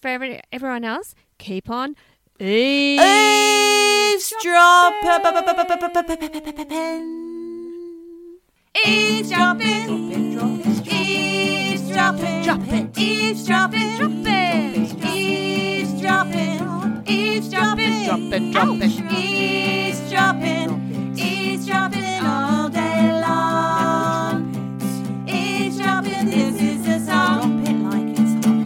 [0.02, 1.96] for every, everyone else, keep on
[2.40, 3.02] eavesdropping.
[8.84, 10.88] Eavesdropping.
[10.88, 12.42] Eavesdropping.
[12.98, 12.98] Eavesdropping.
[12.98, 13.86] Eavesdropping.
[17.06, 17.08] Eavesdropping.
[17.08, 18.52] Eavesdropping.
[18.52, 19.12] Dropping.
[19.12, 21.14] Eavesdropping.
[21.16, 23.21] Eavesdropping all day long.